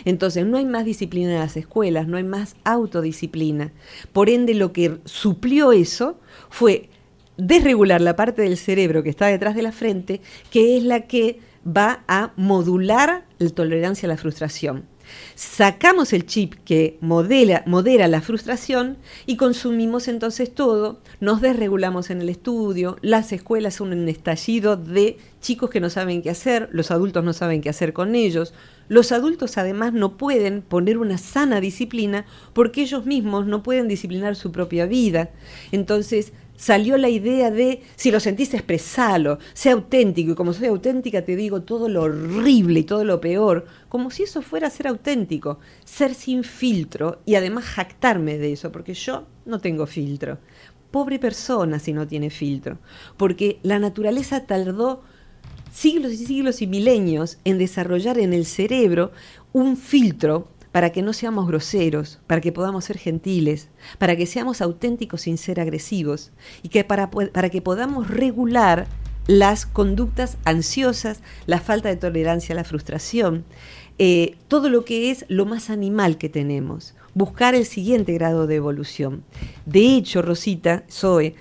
Entonces 0.05 0.45
no 0.45 0.57
hay 0.57 0.65
más 0.65 0.85
disciplina 0.85 1.33
en 1.33 1.39
las 1.39 1.57
escuelas, 1.57 2.07
no 2.07 2.17
hay 2.17 2.23
más 2.23 2.55
autodisciplina. 2.63 3.73
Por 4.11 4.29
ende, 4.29 4.53
lo 4.53 4.73
que 4.73 4.99
suplió 5.05 5.71
eso 5.71 6.19
fue 6.49 6.89
desregular 7.37 8.01
la 8.01 8.15
parte 8.15 8.43
del 8.43 8.57
cerebro 8.57 9.03
que 9.03 9.09
está 9.09 9.27
detrás 9.27 9.55
de 9.55 9.63
la 9.63 9.71
frente, 9.71 10.21
que 10.51 10.77
es 10.77 10.83
la 10.83 11.01
que 11.01 11.39
va 11.65 12.03
a 12.07 12.33
modular 12.35 13.25
la 13.39 13.49
tolerancia 13.49 14.07
a 14.07 14.09
la 14.09 14.17
frustración. 14.17 14.85
Sacamos 15.35 16.13
el 16.13 16.25
chip 16.25 16.55
que 16.65 16.97
modera 17.01 18.07
la 18.07 18.21
frustración 18.21 18.97
y 19.25 19.37
consumimos 19.37 20.07
entonces 20.07 20.53
todo, 20.53 20.99
nos 21.19 21.41
desregulamos 21.41 22.09
en 22.09 22.21
el 22.21 22.29
estudio, 22.29 22.97
las 23.01 23.31
escuelas 23.31 23.75
son 23.75 23.93
un 23.93 24.07
estallido 24.09 24.77
de 24.77 25.17
chicos 25.41 25.69
que 25.69 25.79
no 25.79 25.89
saben 25.89 26.21
qué 26.21 26.29
hacer, 26.29 26.69
los 26.71 26.91
adultos 26.91 27.23
no 27.23 27.33
saben 27.33 27.61
qué 27.61 27.69
hacer 27.69 27.93
con 27.93 28.15
ellos, 28.15 28.53
los 28.89 29.11
adultos 29.11 29.57
además 29.57 29.93
no 29.93 30.17
pueden 30.17 30.61
poner 30.61 30.97
una 30.97 31.17
sana 31.17 31.61
disciplina 31.61 32.25
porque 32.53 32.81
ellos 32.81 33.05
mismos 33.05 33.45
no 33.45 33.63
pueden 33.63 33.87
disciplinar 33.87 34.35
su 34.35 34.51
propia 34.51 34.85
vida. 34.85 35.31
Entonces, 35.71 36.33
salió 36.55 36.97
la 36.97 37.09
idea 37.09 37.51
de, 37.51 37.81
si 37.95 38.11
lo 38.11 38.19
sentís, 38.19 38.53
expresalo, 38.53 39.39
sea 39.53 39.73
auténtico, 39.73 40.31
y 40.31 40.35
como 40.35 40.53
soy 40.53 40.67
auténtica 40.67 41.23
te 41.23 41.35
digo 41.35 41.61
todo 41.61 41.89
lo 41.89 42.03
horrible 42.03 42.81
y 42.81 42.83
todo 42.83 43.03
lo 43.03 43.19
peor, 43.19 43.65
como 43.89 44.11
si 44.11 44.23
eso 44.23 44.41
fuera 44.41 44.69
ser 44.69 44.87
auténtico, 44.87 45.59
ser 45.83 46.13
sin 46.13 46.43
filtro 46.43 47.21
y 47.25 47.35
además 47.35 47.65
jactarme 47.65 48.37
de 48.37 48.53
eso, 48.53 48.71
porque 48.71 48.93
yo 48.93 49.25
no 49.45 49.59
tengo 49.59 49.85
filtro. 49.85 50.39
Pobre 50.91 51.17
persona 51.17 51.79
si 51.79 51.91
no 51.91 52.07
tiene 52.07 52.29
filtro, 52.29 52.77
porque 53.17 53.59
la 53.63 53.79
naturaleza 53.79 54.45
tardó 54.45 55.01
siglos 55.71 56.13
y 56.13 56.17
siglos 56.17 56.61
y 56.61 56.67
milenios 56.67 57.39
en 57.45 57.57
desarrollar 57.57 58.19
en 58.19 58.31
el 58.31 58.45
cerebro 58.45 59.11
un 59.53 59.75
filtro 59.75 60.49
para 60.73 60.91
que 60.91 61.03
no 61.03 61.13
seamos 61.13 61.47
groseros, 61.47 62.19
para 62.25 62.41
que 62.41 62.51
podamos 62.51 62.85
ser 62.85 62.97
gentiles, 62.97 63.69
para 63.99 64.17
que 64.17 64.25
seamos 64.25 64.59
auténticos 64.59 65.21
sin 65.21 65.37
ser 65.37 65.59
agresivos 65.59 66.31
y 66.63 66.69
que 66.69 66.83
para, 66.83 67.11
para 67.11 67.49
que 67.49 67.61
podamos 67.61 68.09
regular 68.09 68.87
las 69.27 69.67
conductas 69.67 70.37
ansiosas, 70.45 71.21
la 71.45 71.61
falta 71.61 71.89
de 71.89 71.95
tolerancia 71.95 72.55
la 72.55 72.63
frustración, 72.63 73.45
eh, 73.99 74.35
todo 74.47 74.67
lo 74.67 74.83
que 74.83 75.11
es 75.11 75.25
lo 75.29 75.45
más 75.45 75.69
animal 75.69 76.17
que 76.17 76.27
tenemos, 76.27 76.95
buscar 77.13 77.53
el 77.53 77.65
siguiente 77.65 78.11
grado 78.13 78.47
de 78.47 78.55
evolución. 78.55 79.23
De 79.67 79.95
hecho, 79.95 80.23
Rosita, 80.23 80.85
Zoe, 80.89 81.35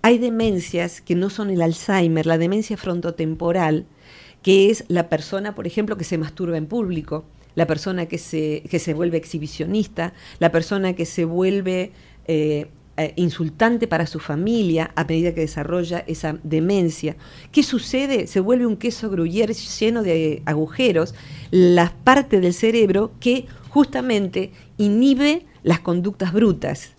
hay 0.00 0.16
demencias 0.16 1.02
que 1.02 1.14
no 1.14 1.28
son 1.28 1.50
el 1.50 1.60
Alzheimer, 1.60 2.24
la 2.24 2.38
demencia 2.38 2.78
frontotemporal, 2.78 3.84
que 4.42 4.70
es 4.70 4.86
la 4.88 5.10
persona, 5.10 5.54
por 5.54 5.66
ejemplo, 5.66 5.98
que 5.98 6.04
se 6.04 6.16
masturba 6.16 6.56
en 6.56 6.66
público, 6.66 7.26
la 7.58 7.66
persona 7.66 8.06
que 8.06 8.18
se, 8.18 8.62
que 8.70 8.78
se 8.78 8.94
vuelve 8.94 9.16
exhibicionista, 9.16 10.12
la 10.38 10.52
persona 10.52 10.92
que 10.92 11.04
se 11.04 11.24
vuelve 11.24 11.90
eh, 12.28 12.68
eh, 12.96 13.12
insultante 13.16 13.88
para 13.88 14.06
su 14.06 14.20
familia 14.20 14.92
a 14.94 15.02
medida 15.02 15.34
que 15.34 15.40
desarrolla 15.40 16.04
esa 16.06 16.38
demencia. 16.44 17.16
¿Qué 17.50 17.64
sucede? 17.64 18.28
Se 18.28 18.38
vuelve 18.38 18.64
un 18.64 18.76
queso 18.76 19.10
gruyère 19.10 19.54
lleno 19.54 20.04
de 20.04 20.40
agujeros, 20.46 21.16
la 21.50 21.92
parte 22.04 22.40
del 22.40 22.54
cerebro 22.54 23.10
que 23.18 23.46
justamente 23.70 24.52
inhibe 24.76 25.44
las 25.64 25.80
conductas 25.80 26.32
brutas 26.32 26.92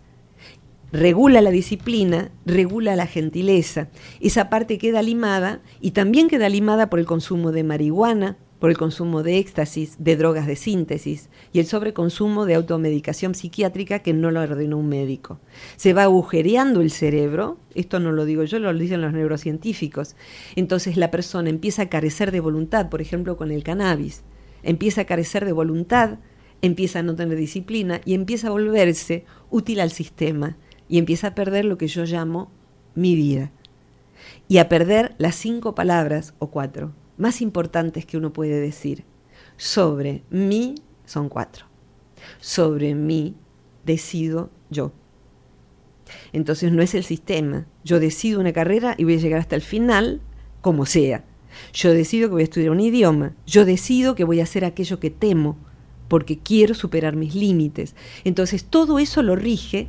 regula 0.92 1.40
la 1.42 1.52
disciplina, 1.52 2.32
regula 2.48 2.96
la 2.96 3.06
gentileza. 3.06 3.90
Esa 4.20 4.50
parte 4.50 4.80
queda 4.80 5.04
limada 5.04 5.62
y 5.80 5.92
también 5.92 6.28
queda 6.28 6.50
limada 6.50 6.90
por 6.90 6.98
el 6.98 7.06
consumo 7.06 7.52
de 7.52 7.64
marihuana, 7.64 8.38
por 8.60 8.70
el 8.70 8.78
consumo 8.78 9.24
de 9.24 9.40
éxtasis, 9.40 9.96
de 10.00 10.18
drogas 10.18 10.46
de 10.46 10.58
síntesis 10.58 11.30
y 11.54 11.60
el 11.60 11.66
sobreconsumo 11.66 12.46
de 12.46 12.56
automedicación 12.56 13.34
psiquiátrica 13.34 14.00
que 14.00 14.14
no 14.14 14.32
lo 14.32 14.42
ordenó 14.42 14.78
un 14.78 14.90
médico. 14.90 15.40
Se 15.78 15.94
va 15.94 16.04
agujereando 16.04 16.82
el 16.82 16.92
cerebro, 16.92 17.58
esto 17.74 18.00
no 18.00 18.12
lo 18.12 18.26
digo 18.26 18.44
yo, 18.44 18.60
lo 18.60 18.74
dicen 18.74 19.02
los 19.02 19.14
neurocientíficos. 19.14 20.16
Entonces 20.56 20.98
la 20.98 21.10
persona 21.10 21.50
empieza 21.50 21.84
a 21.84 21.90
carecer 21.90 22.32
de 22.32 22.42
voluntad, 22.42 22.90
por 22.90 23.02
ejemplo 23.02 23.38
con 23.38 23.52
el 23.52 23.64
cannabis, 23.64 24.24
empieza 24.62 25.02
a 25.02 25.06
carecer 25.06 25.46
de 25.46 25.54
voluntad, 25.54 26.20
empieza 26.62 27.00
a 27.00 27.04
no 27.04 27.16
tener 27.16 27.38
disciplina 27.38 28.02
y 28.04 28.14
empieza 28.14 28.50
a 28.50 28.52
volverse 28.52 29.24
útil 29.50 29.80
al 29.80 29.92
sistema 29.92 30.58
y 30.90 30.98
empieza 30.98 31.28
a 31.28 31.36
perder 31.36 31.64
lo 31.64 31.78
que 31.78 31.88
yo 31.88 32.04
llamo 32.04 32.52
mi 32.94 33.16
vida. 33.16 33.52
Y 34.50 34.58
a 34.58 34.68
perder 34.68 35.16
las 35.18 35.36
cinco 35.36 35.76
palabras 35.76 36.34
o 36.40 36.48
cuatro 36.48 36.92
más 37.20 37.42
importantes 37.42 38.06
que 38.06 38.18
uno 38.18 38.34
puede 38.34 38.60
decir. 38.60 39.04
Sobre 39.58 40.24
mí 40.32 40.76
son 41.06 41.30
cuatro. 41.30 41.66
Sobre 42.40 42.96
mí 42.96 43.36
decido 43.86 44.50
yo. 44.70 44.92
Entonces 46.34 46.72
no 46.72 46.82
es 46.82 46.96
el 46.96 47.04
sistema. 47.04 47.68
Yo 47.84 48.00
decido 48.00 48.40
una 48.40 48.54
carrera 48.54 48.96
y 48.98 49.04
voy 49.04 49.16
a 49.16 49.20
llegar 49.20 49.40
hasta 49.40 49.56
el 49.56 49.62
final 49.62 50.22
como 50.62 50.86
sea. 50.86 51.26
Yo 51.74 51.92
decido 51.94 52.30
que 52.30 52.34
voy 52.34 52.42
a 52.42 52.46
estudiar 52.46 52.72
un 52.72 52.80
idioma. 52.80 53.36
Yo 53.46 53.66
decido 53.66 54.16
que 54.16 54.24
voy 54.24 54.40
a 54.40 54.44
hacer 54.44 54.66
aquello 54.66 55.00
que 55.00 55.10
temo 55.10 55.58
porque 56.08 56.40
quiero 56.40 56.74
superar 56.74 57.16
mis 57.16 57.36
límites. 57.36 57.96
Entonces 58.24 58.64
todo 58.64 58.98
eso 58.98 59.22
lo 59.22 59.36
rige 59.36 59.88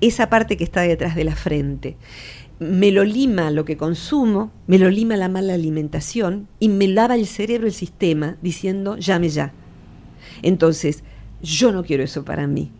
esa 0.00 0.28
parte 0.28 0.56
que 0.56 0.64
está 0.64 0.82
detrás 0.82 1.16
de 1.16 1.24
la 1.24 1.34
frente 1.34 1.96
me 2.58 2.90
lo 2.90 3.04
lima 3.04 3.50
lo 3.50 3.64
que 3.64 3.76
consumo, 3.76 4.50
me 4.66 4.78
lo 4.78 4.90
lima 4.90 5.16
la 5.16 5.28
mala 5.28 5.54
alimentación 5.54 6.48
y 6.58 6.68
me 6.68 6.88
lava 6.88 7.14
el 7.14 7.26
cerebro 7.26 7.66
el 7.66 7.72
sistema 7.72 8.36
diciendo 8.42 8.96
llame 8.96 9.28
ya. 9.28 9.52
Entonces, 10.42 11.04
yo 11.42 11.72
no 11.72 11.84
quiero 11.84 12.02
eso 12.02 12.24
para 12.24 12.46
mí. 12.46 12.70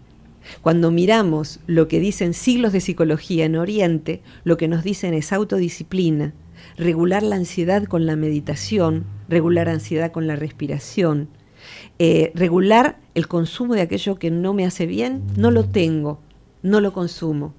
Cuando 0.63 0.91
miramos 0.91 1.61
lo 1.67 1.89
que 1.89 2.01
dicen 2.01 2.33
siglos 2.33 2.73
de 2.73 2.81
psicología 2.81 3.45
en 3.45 3.57
Oriente, 3.57 4.23
lo 4.45 4.57
que 4.57 4.69
nos 4.69 4.85
dicen 4.85 5.13
es 5.13 5.33
autodisciplina, 5.33 6.35
regular 6.77 7.23
la 7.23 7.37
ansiedad 7.37 7.85
con 7.85 8.07
la 8.07 8.17
meditación, 8.17 9.05
regular 9.29 9.67
la 9.67 9.75
ansiedad 9.75 10.13
con 10.13 10.27
la 10.27 10.37
respiración, 10.37 11.29
eh, 11.99 12.33
regular 12.35 12.99
el 13.15 13.27
consumo 13.27 13.75
de 13.75 13.81
aquello 13.81 14.19
que 14.19 14.31
no 14.31 14.55
me 14.55 14.65
hace 14.65 14.87
bien, 14.87 15.23
no 15.37 15.51
lo 15.51 15.65
tengo, 15.65 16.21
no 16.63 16.81
lo 16.81 16.93
consumo. 16.93 17.55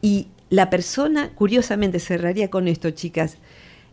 Y 0.00 0.28
la 0.52 0.68
persona, 0.68 1.30
curiosamente, 1.34 1.98
cerraría 1.98 2.50
con 2.50 2.68
esto, 2.68 2.90
chicas. 2.90 3.38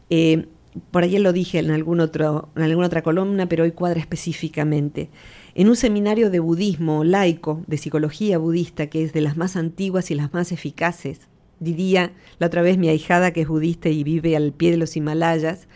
Eh, 0.09 0.47
por 0.91 1.03
ayer 1.03 1.21
lo 1.21 1.31
dije 1.31 1.59
en, 1.59 1.71
algún 1.71 2.01
otro, 2.01 2.49
en 2.57 2.63
alguna 2.63 2.87
otra 2.87 3.01
columna, 3.01 3.47
pero 3.47 3.63
hoy 3.63 3.71
cuadra 3.71 4.01
específicamente. 4.01 5.09
En 5.55 5.69
un 5.69 5.77
seminario 5.77 6.29
de 6.29 6.39
budismo 6.39 7.05
laico, 7.05 7.63
de 7.67 7.77
psicología 7.77 8.37
budista, 8.39 8.87
que 8.87 9.05
es 9.05 9.13
de 9.13 9.21
las 9.21 9.37
más 9.37 9.55
antiguas 9.55 10.11
y 10.11 10.15
las 10.15 10.33
más 10.33 10.51
eficaces, 10.51 11.29
diría 11.61 12.11
la 12.39 12.47
otra 12.47 12.61
vez 12.61 12.77
mi 12.77 12.89
ahijada 12.89 13.31
que 13.31 13.39
es 13.39 13.47
budista 13.47 13.87
y 13.87 14.03
vive 14.03 14.35
al 14.35 14.51
pie 14.51 14.71
de 14.71 14.77
los 14.77 14.97
Himalayas, 14.97 15.69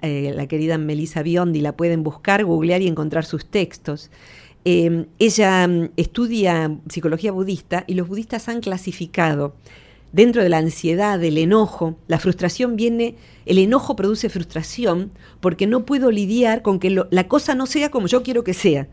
eh, 0.00 0.32
la 0.34 0.46
querida 0.46 0.78
Melissa 0.78 1.22
Biondi, 1.22 1.60
la 1.60 1.76
pueden 1.76 2.02
buscar, 2.02 2.42
googlear 2.42 2.80
y 2.80 2.88
encontrar 2.88 3.26
sus 3.26 3.44
textos. 3.44 4.10
Eh, 4.64 5.04
ella 5.18 5.68
mm, 5.68 5.90
estudia 5.98 6.74
psicología 6.88 7.32
budista 7.32 7.84
y 7.86 7.92
los 7.92 8.08
budistas 8.08 8.48
han 8.48 8.62
clasificado 8.62 9.54
dentro 10.12 10.42
de 10.42 10.48
la 10.48 10.58
ansiedad, 10.58 11.18
del 11.18 11.38
enojo, 11.38 11.98
la 12.06 12.18
frustración 12.18 12.76
viene, 12.76 13.16
el 13.46 13.58
enojo 13.58 13.96
produce 13.96 14.28
frustración 14.28 15.12
porque 15.40 15.66
no 15.66 15.84
puedo 15.84 16.10
lidiar 16.10 16.62
con 16.62 16.78
que 16.78 16.90
la 17.10 17.28
cosa 17.28 17.54
no 17.54 17.66
sea 17.66 17.90
como 17.90 18.06
yo 18.06 18.22
quiero 18.22 18.44
que 18.44 18.54
sea. 18.54 18.88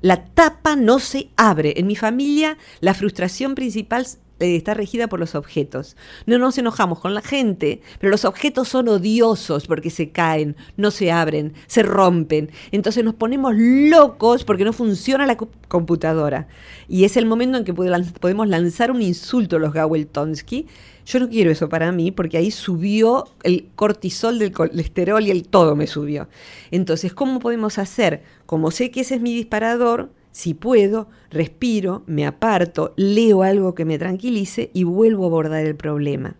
La 0.00 0.26
tapa 0.26 0.76
no 0.76 0.98
se 0.98 1.30
abre. 1.36 1.74
En 1.78 1.86
mi 1.86 1.96
familia 1.96 2.58
la 2.80 2.92
frustración 2.92 3.54
principal 3.54 4.06
está 4.40 4.74
regida 4.74 5.08
por 5.08 5.20
los 5.20 5.34
objetos. 5.34 5.96
No 6.26 6.38
nos 6.38 6.58
enojamos 6.58 7.00
con 7.00 7.14
la 7.14 7.22
gente, 7.22 7.80
pero 8.00 8.10
los 8.10 8.24
objetos 8.24 8.68
son 8.68 8.88
odiosos 8.88 9.66
porque 9.66 9.90
se 9.90 10.10
caen, 10.10 10.56
no 10.76 10.90
se 10.90 11.12
abren, 11.12 11.54
se 11.66 11.82
rompen. 11.82 12.50
Entonces 12.72 13.04
nos 13.04 13.14
ponemos 13.14 13.54
locos 13.56 14.44
porque 14.44 14.64
no 14.64 14.72
funciona 14.72 15.26
la 15.26 15.36
computadora. 15.36 16.48
Y 16.88 17.04
es 17.04 17.16
el 17.16 17.26
momento 17.26 17.58
en 17.58 17.64
que 17.64 17.74
podemos 17.74 18.48
lanzar 18.48 18.90
un 18.90 19.02
insulto 19.02 19.56
a 19.56 19.60
los 19.60 19.72
Gawel-Tonsky. 19.72 20.66
Yo 21.06 21.20
no 21.20 21.28
quiero 21.28 21.50
eso 21.50 21.68
para 21.68 21.92
mí 21.92 22.10
porque 22.10 22.38
ahí 22.38 22.50
subió 22.50 23.28
el 23.42 23.68
cortisol 23.74 24.38
del 24.38 24.52
colesterol 24.52 25.22
y 25.22 25.30
el 25.30 25.46
todo 25.46 25.76
me 25.76 25.86
subió. 25.86 26.28
Entonces, 26.70 27.12
¿cómo 27.12 27.40
podemos 27.40 27.78
hacer? 27.78 28.22
Como 28.46 28.70
sé 28.70 28.90
que 28.90 29.00
ese 29.00 29.16
es 29.16 29.20
mi 29.20 29.34
disparador, 29.34 30.10
si 30.34 30.52
puedo, 30.52 31.08
respiro, 31.30 32.02
me 32.08 32.26
aparto, 32.26 32.92
leo 32.96 33.44
algo 33.44 33.76
que 33.76 33.84
me 33.84 34.00
tranquilice 34.00 34.68
y 34.74 34.82
vuelvo 34.82 35.22
a 35.22 35.26
abordar 35.28 35.64
el 35.64 35.76
problema. 35.76 36.34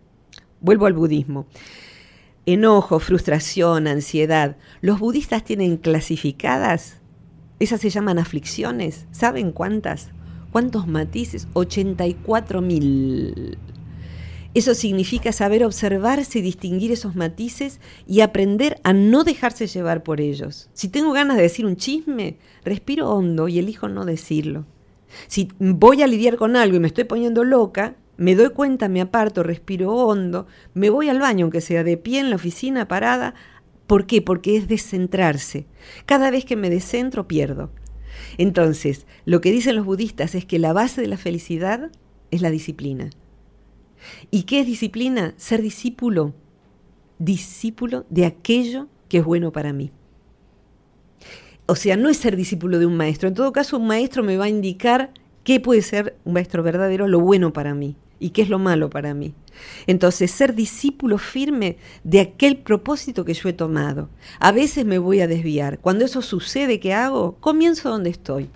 Vuelvo 0.59 0.85
al 0.85 0.91
budismo. 0.91 1.45
Enojo, 2.45 2.99
frustración, 2.99 3.87
ansiedad. 3.87 4.57
Los 4.81 4.99
budistas 4.99 5.45
tienen 5.45 5.77
clasificadas, 5.77 6.97
esas 7.61 7.79
se 7.79 7.89
llaman 7.89 8.19
aflicciones. 8.19 9.07
¿Saben 9.11 9.53
cuántas? 9.53 10.09
¿Cuántos 10.51 10.87
matices? 10.87 11.47
84 11.53 12.61
mil. 12.61 13.57
Eso 14.55 14.73
significa 14.73 15.33
saber 15.33 15.65
observarse 15.65 16.39
y 16.39 16.41
distinguir 16.41 16.93
esos 16.93 17.13
matices 17.13 17.81
y 18.07 18.21
aprender 18.21 18.79
a 18.83 18.93
no 18.93 19.25
dejarse 19.25 19.67
llevar 19.67 20.01
por 20.01 20.21
ellos. 20.21 20.69
Si 20.71 20.87
tengo 20.87 21.11
ganas 21.11 21.35
de 21.35 21.43
decir 21.43 21.65
un 21.65 21.75
chisme, 21.75 22.37
respiro 22.63 23.09
hondo 23.09 23.49
y 23.49 23.59
elijo 23.59 23.89
no 23.89 24.05
decirlo. 24.05 24.65
Si 25.27 25.49
voy 25.59 26.03
a 26.03 26.07
lidiar 26.07 26.37
con 26.37 26.55
algo 26.55 26.77
y 26.77 26.79
me 26.79 26.87
estoy 26.87 27.03
poniendo 27.03 27.43
loca, 27.43 27.95
me 28.15 28.33
doy 28.33 28.51
cuenta, 28.51 28.87
me 28.87 29.01
aparto, 29.01 29.43
respiro 29.43 29.91
hondo, 29.93 30.47
me 30.73 30.89
voy 30.89 31.09
al 31.09 31.19
baño, 31.19 31.43
aunque 31.43 31.59
sea 31.59 31.83
de 31.83 31.97
pie 31.97 32.21
en 32.21 32.29
la 32.29 32.37
oficina, 32.37 32.87
parada. 32.87 33.35
¿Por 33.87 34.07
qué? 34.07 34.21
Porque 34.21 34.55
es 34.55 34.69
descentrarse. 34.69 35.65
Cada 36.05 36.31
vez 36.31 36.45
que 36.45 36.55
me 36.55 36.69
descentro, 36.69 37.27
pierdo. 37.27 37.71
Entonces, 38.37 39.05
lo 39.25 39.41
que 39.41 39.51
dicen 39.51 39.75
los 39.75 39.85
budistas 39.85 40.33
es 40.33 40.45
que 40.45 40.59
la 40.59 40.71
base 40.71 41.01
de 41.01 41.07
la 41.07 41.17
felicidad 41.17 41.91
es 42.31 42.41
la 42.41 42.51
disciplina. 42.51 43.09
¿Y 44.31 44.43
qué 44.43 44.61
es 44.61 44.67
disciplina? 44.67 45.33
Ser 45.37 45.61
discípulo, 45.61 46.33
discípulo 47.19 48.05
de 48.09 48.25
aquello 48.25 48.87
que 49.09 49.19
es 49.19 49.25
bueno 49.25 49.51
para 49.51 49.73
mí. 49.73 49.91
O 51.67 51.75
sea, 51.75 51.97
no 51.97 52.09
es 52.09 52.17
ser 52.17 52.35
discípulo 52.35 52.77
de 52.79 52.85
un 52.85 52.95
maestro. 52.95 53.27
En 53.27 53.33
todo 53.33 53.51
caso, 53.51 53.77
un 53.77 53.87
maestro 53.87 54.23
me 54.23 54.37
va 54.37 54.45
a 54.45 54.49
indicar 54.49 55.11
qué 55.43 55.59
puede 55.59 55.81
ser 55.81 56.17
un 56.23 56.33
maestro 56.33 56.61
verdadero, 56.63 57.07
lo 57.07 57.19
bueno 57.19 57.53
para 57.53 57.73
mí 57.73 57.95
y 58.19 58.29
qué 58.29 58.43
es 58.43 58.49
lo 58.49 58.59
malo 58.59 58.89
para 58.89 59.13
mí. 59.13 59.33
Entonces, 59.87 60.31
ser 60.31 60.53
discípulo 60.55 61.17
firme 61.17 61.77
de 62.03 62.19
aquel 62.19 62.57
propósito 62.57 63.25
que 63.25 63.33
yo 63.33 63.49
he 63.49 63.53
tomado. 63.53 64.09
A 64.39 64.51
veces 64.51 64.85
me 64.85 64.97
voy 64.97 65.21
a 65.21 65.27
desviar. 65.27 65.79
Cuando 65.79 66.05
eso 66.05 66.21
sucede, 66.21 66.79
¿qué 66.79 66.93
hago? 66.93 67.35
Comienzo 67.39 67.89
donde 67.89 68.09
estoy. 68.09 68.49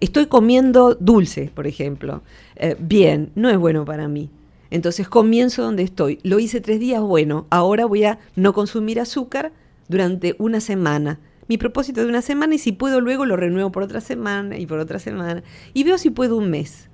Estoy 0.00 0.26
comiendo 0.26 0.94
dulce, 0.94 1.50
por 1.54 1.66
ejemplo. 1.66 2.22
Eh, 2.56 2.76
bien, 2.78 3.32
no 3.34 3.48
es 3.48 3.58
bueno 3.58 3.84
para 3.84 4.08
mí. 4.08 4.30
Entonces 4.70 5.08
comienzo 5.08 5.62
donde 5.62 5.82
estoy. 5.82 6.18
Lo 6.22 6.38
hice 6.38 6.60
tres 6.60 6.80
días, 6.80 7.00
bueno, 7.00 7.46
ahora 7.50 7.86
voy 7.86 8.04
a 8.04 8.18
no 8.34 8.52
consumir 8.52 9.00
azúcar 9.00 9.52
durante 9.88 10.34
una 10.38 10.60
semana. 10.60 11.20
Mi 11.48 11.58
propósito 11.58 12.02
de 12.02 12.08
una 12.08 12.22
semana 12.22 12.56
y 12.56 12.58
si 12.58 12.72
puedo 12.72 13.00
luego 13.00 13.24
lo 13.24 13.36
renuevo 13.36 13.70
por 13.70 13.84
otra 13.84 14.00
semana 14.00 14.58
y 14.58 14.66
por 14.66 14.78
otra 14.78 14.98
semana. 14.98 15.44
Y 15.74 15.84
veo 15.84 15.96
si 15.96 16.10
puedo 16.10 16.36
un 16.36 16.50
mes. 16.50 16.88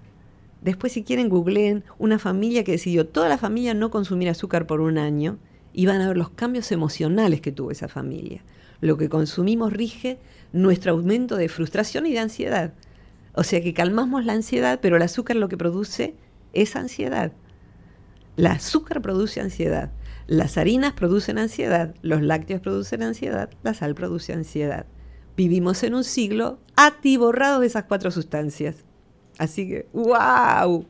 Después 0.60 0.92
si 0.92 1.02
quieren 1.02 1.28
googleen 1.28 1.84
una 1.98 2.18
familia 2.18 2.62
que 2.62 2.72
decidió 2.72 3.06
toda 3.06 3.28
la 3.28 3.38
familia 3.38 3.74
no 3.74 3.90
consumir 3.90 4.28
azúcar 4.28 4.66
por 4.66 4.80
un 4.80 4.98
año 4.98 5.38
y 5.72 5.86
van 5.86 6.00
a 6.02 6.08
ver 6.08 6.16
los 6.16 6.30
cambios 6.30 6.70
emocionales 6.70 7.40
que 7.40 7.50
tuvo 7.50 7.70
esa 7.70 7.88
familia. 7.88 8.44
Lo 8.80 8.96
que 8.96 9.08
consumimos 9.08 9.72
rige 9.72 10.18
nuestro 10.52 10.92
aumento 10.92 11.36
de 11.36 11.48
frustración 11.48 12.06
y 12.06 12.12
de 12.12 12.18
ansiedad. 12.18 12.74
O 13.34 13.42
sea 13.42 13.62
que 13.62 13.72
calmamos 13.72 14.24
la 14.24 14.34
ansiedad, 14.34 14.80
pero 14.82 14.96
el 14.96 15.02
azúcar 15.02 15.36
lo 15.36 15.48
que 15.48 15.56
produce 15.56 16.14
es 16.52 16.76
ansiedad. 16.76 17.32
El 18.36 18.46
azúcar 18.46 19.02
produce 19.02 19.40
ansiedad, 19.40 19.92
las 20.26 20.56
harinas 20.56 20.92
producen 20.92 21.38
ansiedad, 21.38 21.94
los 22.02 22.22
lácteos 22.22 22.60
producen 22.60 23.02
ansiedad, 23.02 23.50
la 23.62 23.74
sal 23.74 23.94
produce 23.94 24.32
ansiedad. 24.32 24.86
Vivimos 25.36 25.82
en 25.82 25.94
un 25.94 26.04
siglo 26.04 26.60
atiborrado 26.76 27.60
de 27.60 27.66
esas 27.66 27.84
cuatro 27.84 28.10
sustancias. 28.10 28.84
Así 29.38 29.68
que, 29.68 29.88
wow. 29.92 30.86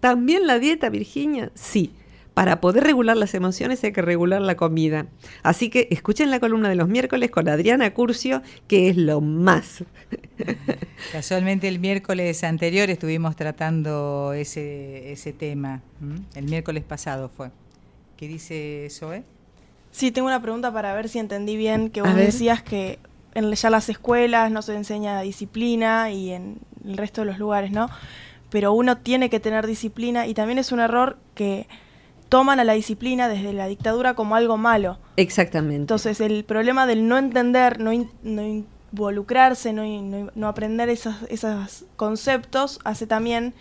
¿También 0.00 0.46
la 0.46 0.58
dieta, 0.58 0.88
Virginia? 0.88 1.52
Sí. 1.54 1.94
Para 2.34 2.60
poder 2.60 2.84
regular 2.84 3.16
las 3.16 3.34
emociones 3.34 3.82
hay 3.84 3.92
que 3.92 4.02
regular 4.02 4.40
la 4.40 4.56
comida. 4.56 5.06
Así 5.42 5.68
que 5.68 5.88
escuchen 5.90 6.30
la 6.30 6.40
columna 6.40 6.68
de 6.68 6.76
los 6.76 6.88
miércoles 6.88 7.30
con 7.30 7.48
Adriana 7.48 7.92
Curcio, 7.92 8.42
que 8.68 8.88
es 8.88 8.96
lo 8.96 9.20
más. 9.20 9.84
Casualmente 11.12 11.68
el 11.68 11.80
miércoles 11.80 12.44
anterior 12.44 12.88
estuvimos 12.88 13.36
tratando 13.36 14.32
ese, 14.32 15.12
ese 15.12 15.32
tema. 15.32 15.82
El 16.34 16.44
miércoles 16.44 16.84
pasado 16.84 17.28
fue. 17.28 17.50
¿Qué 18.16 18.28
dice 18.28 18.88
Zoe? 18.90 19.24
Sí, 19.90 20.10
tengo 20.12 20.28
una 20.28 20.40
pregunta 20.40 20.72
para 20.72 20.94
ver 20.94 21.08
si 21.08 21.18
entendí 21.18 21.56
bien, 21.56 21.90
que 21.90 22.02
vos 22.02 22.14
decías 22.14 22.62
que 22.62 22.98
en 23.34 23.52
ya 23.52 23.70
las 23.70 23.88
escuelas 23.88 24.50
no 24.50 24.62
se 24.62 24.74
enseña 24.74 25.20
disciplina 25.20 26.10
y 26.10 26.30
en 26.30 26.58
el 26.84 26.96
resto 26.96 27.22
de 27.22 27.26
los 27.26 27.38
lugares, 27.38 27.70
¿no? 27.70 27.88
Pero 28.50 28.72
uno 28.72 28.98
tiene 28.98 29.30
que 29.30 29.40
tener 29.40 29.66
disciplina 29.66 30.26
y 30.26 30.34
también 30.34 30.58
es 30.58 30.72
un 30.72 30.80
error 30.80 31.18
que 31.34 31.66
toman 32.30 32.60
a 32.60 32.64
la 32.64 32.72
disciplina 32.72 33.28
desde 33.28 33.52
la 33.52 33.66
dictadura 33.66 34.14
como 34.14 34.36
algo 34.36 34.56
malo. 34.56 34.98
Exactamente. 35.16 35.82
Entonces 35.82 36.20
el 36.20 36.44
problema 36.44 36.86
del 36.86 37.06
no 37.06 37.18
entender, 37.18 37.80
no, 37.80 37.92
involucrarse, 37.92 39.74
no, 39.74 40.30
no, 40.34 40.48
aprender 40.48 40.88
esos, 40.88 41.16
esos 41.28 41.84
conceptos 41.96 42.78
hace 42.84 43.06
también 43.06 43.52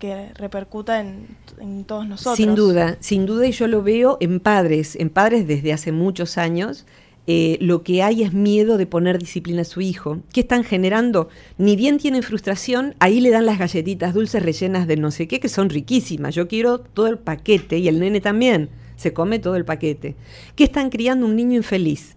que 0.00 0.30
repercuta 0.34 1.00
en, 1.00 1.36
en, 1.60 1.84
todos 1.84 2.06
nosotros. 2.06 2.36
Sin 2.36 2.54
duda, 2.54 2.96
sin 3.00 3.24
duda 3.24 3.46
y 3.46 3.52
yo 3.52 3.66
lo 3.66 3.82
veo 3.82 4.18
en 4.20 4.40
padres, 4.40 4.96
en 4.96 5.10
padres 5.10 5.46
desde 5.46 5.72
hace 5.72 5.92
muchos 5.92 6.38
años 6.38 6.86
eh, 7.30 7.58
lo 7.60 7.82
que 7.82 8.02
hay 8.02 8.22
es 8.22 8.32
miedo 8.32 8.78
de 8.78 8.86
poner 8.86 9.18
disciplina 9.18 9.60
a 9.60 9.66
su 9.66 9.82
hijo. 9.82 10.20
¿Qué 10.32 10.40
están 10.40 10.64
generando? 10.64 11.28
Ni 11.58 11.76
bien 11.76 11.98
tienen 11.98 12.22
frustración, 12.22 12.94
ahí 13.00 13.20
le 13.20 13.28
dan 13.28 13.44
las 13.44 13.58
galletitas 13.58 14.14
dulces 14.14 14.42
rellenas 14.42 14.86
de 14.86 14.96
no 14.96 15.10
sé 15.10 15.28
qué, 15.28 15.38
que 15.38 15.50
son 15.50 15.68
riquísimas. 15.68 16.34
Yo 16.34 16.48
quiero 16.48 16.78
todo 16.78 17.06
el 17.06 17.18
paquete 17.18 17.76
y 17.76 17.88
el 17.88 18.00
nene 18.00 18.22
también. 18.22 18.70
Se 18.96 19.12
come 19.12 19.38
todo 19.38 19.56
el 19.56 19.66
paquete. 19.66 20.16
¿Qué 20.56 20.64
están 20.64 20.88
criando 20.88 21.26
un 21.26 21.36
niño 21.36 21.58
infeliz? 21.58 22.16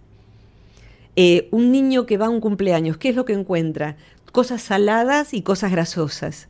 Eh, 1.14 1.46
un 1.50 1.72
niño 1.72 2.06
que 2.06 2.16
va 2.16 2.26
a 2.26 2.30
un 2.30 2.40
cumpleaños, 2.40 2.96
¿qué 2.96 3.10
es 3.10 3.14
lo 3.14 3.26
que 3.26 3.34
encuentra? 3.34 3.96
Cosas 4.32 4.62
saladas 4.62 5.34
y 5.34 5.42
cosas 5.42 5.72
grasosas. 5.72 6.48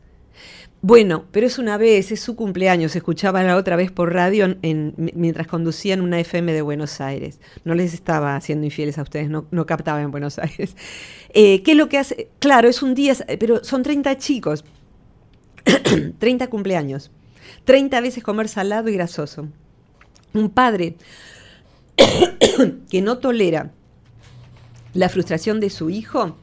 Bueno, 0.84 1.26
pero 1.30 1.46
es 1.46 1.60
una 1.60 1.76
vez, 1.76 2.10
es 2.10 2.18
su 2.18 2.34
cumpleaños, 2.34 2.96
escuchaba 2.96 3.44
la 3.44 3.56
otra 3.56 3.76
vez 3.76 3.92
por 3.92 4.12
radio 4.12 4.56
mientras 4.60 5.46
conducían 5.46 6.00
una 6.00 6.18
FM 6.18 6.52
de 6.52 6.60
Buenos 6.60 7.00
Aires. 7.00 7.38
No 7.64 7.76
les 7.76 7.94
estaba 7.94 8.34
haciendo 8.34 8.64
infieles 8.64 8.98
a 8.98 9.02
ustedes, 9.02 9.30
no, 9.30 9.46
captaba 9.64 10.02
en 10.02 10.10
Buenos 10.10 10.38
Aires. 10.40 10.74
Eh, 11.34 11.62
¿Qué 11.62 11.70
es 11.70 11.76
lo 11.76 11.88
que 11.88 11.98
hace? 11.98 12.30
Claro, 12.40 12.68
es 12.68 12.82
un 12.82 12.96
día, 12.96 13.14
pero 13.38 13.62
son 13.62 13.84
30 13.84 14.18
chicos, 14.18 14.64
30 16.18 16.48
cumpleaños, 16.48 17.12
30 17.62 18.00
veces 18.00 18.24
comer 18.24 18.48
salado 18.48 18.88
y 18.88 18.94
grasoso. 18.94 19.46
Un 20.34 20.50
padre 20.50 20.96
que 22.90 23.02
no 23.02 23.18
tolera 23.18 23.70
la 24.94 25.08
frustración 25.08 25.60
de 25.60 25.70
su 25.70 25.90
hijo, 25.90 26.38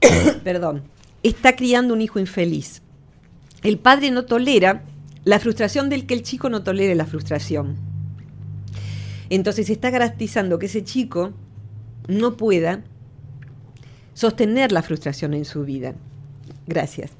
perdón, 0.44 0.82
está 1.22 1.56
criando 1.56 1.94
un 1.94 2.02
hijo 2.02 2.18
infeliz 2.18 2.82
el 3.62 3.78
padre 3.78 4.10
no 4.10 4.24
tolera 4.24 4.82
la 5.24 5.38
frustración 5.38 5.88
del 5.88 6.06
que 6.06 6.14
el 6.14 6.22
chico 6.22 6.48
no 6.48 6.62
tolere 6.62 6.94
la 6.94 7.06
frustración. 7.06 7.76
Entonces 9.28 9.70
está 9.70 9.90
garantizando 9.90 10.58
que 10.58 10.66
ese 10.66 10.82
chico 10.82 11.32
no 12.08 12.36
pueda 12.36 12.82
sostener 14.14 14.72
la 14.72 14.82
frustración 14.82 15.34
en 15.34 15.44
su 15.44 15.64
vida. 15.64 15.94
Gracias. 16.66 17.12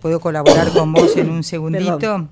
¿Puedo 0.00 0.20
colaborar 0.20 0.72
con 0.72 0.92
vos 0.92 1.16
en 1.16 1.30
un 1.30 1.42
segundito? 1.42 2.28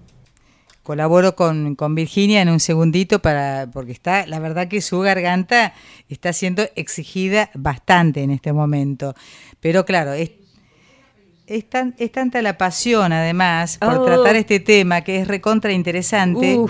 Colaboro 0.82 1.36
con, 1.36 1.76
con, 1.76 1.94
Virginia 1.94 2.40
en 2.40 2.48
un 2.48 2.58
segundito 2.58 3.20
para 3.20 3.68
porque 3.72 3.92
está 3.92 4.26
la 4.26 4.40
verdad 4.40 4.66
que 4.66 4.80
su 4.80 4.98
garganta 5.00 5.74
está 6.08 6.32
siendo 6.32 6.64
exigida 6.74 7.50
bastante 7.54 8.22
en 8.22 8.30
este 8.30 8.52
momento. 8.52 9.14
Pero 9.60 9.84
claro, 9.84 10.14
es 10.14 10.30
es, 11.50 12.12
tanta 12.12 12.42
la 12.42 12.56
pasión, 12.56 13.12
además, 13.12 13.78
por 13.78 13.98
oh. 13.98 14.04
tratar 14.04 14.36
este 14.36 14.60
tema, 14.60 15.00
que 15.02 15.20
es 15.20 15.28
recontra 15.28 15.72
interesante. 15.72 16.60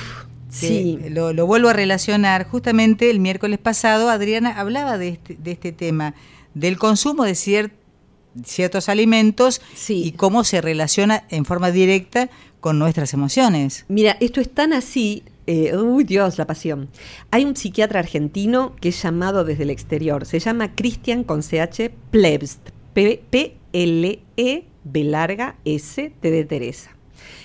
sí. 0.48 0.98
Lo, 1.10 1.46
vuelvo 1.46 1.68
a 1.68 1.74
relacionar. 1.74 2.48
Justamente 2.48 3.10
el 3.10 3.20
miércoles 3.20 3.58
pasado, 3.58 4.08
Adriana 4.08 4.58
hablaba 4.58 4.96
de 4.96 5.08
este, 5.08 5.36
de 5.38 5.52
este 5.52 5.72
tema, 5.72 6.14
del 6.54 6.78
consumo 6.78 7.24
de 7.24 7.34
ciertos 7.34 8.88
alimentos 8.88 9.60
y 9.88 10.12
cómo 10.12 10.44
se 10.44 10.62
relaciona 10.62 11.24
en 11.28 11.44
forma 11.44 11.70
directa 11.70 12.30
con 12.60 12.78
nuestras 12.78 13.12
emociones. 13.12 13.84
Mira, 13.88 14.16
esto 14.20 14.40
es 14.40 14.50
tan 14.50 14.72
así. 14.72 15.24
Eh, 15.46 15.76
uy, 15.76 16.04
Dios, 16.04 16.38
la 16.38 16.46
pasión. 16.46 16.88
Hay 17.30 17.44
un 17.44 17.54
psiquiatra 17.54 18.00
argentino 18.00 18.76
que 18.80 18.90
es 18.90 19.02
llamado 19.02 19.44
desde 19.44 19.64
el 19.64 19.70
exterior. 19.70 20.24
Se 20.24 20.38
llama 20.38 20.74
Christian 20.74 21.22
con 21.24 21.42
CH 21.42 21.90
Plebst. 22.10 22.70
P-L-E 22.94 24.69
B 24.84 25.04
larga 25.04 25.56
S 25.64 26.12
T 26.20 26.30
de 26.30 26.44
Teresa. 26.44 26.90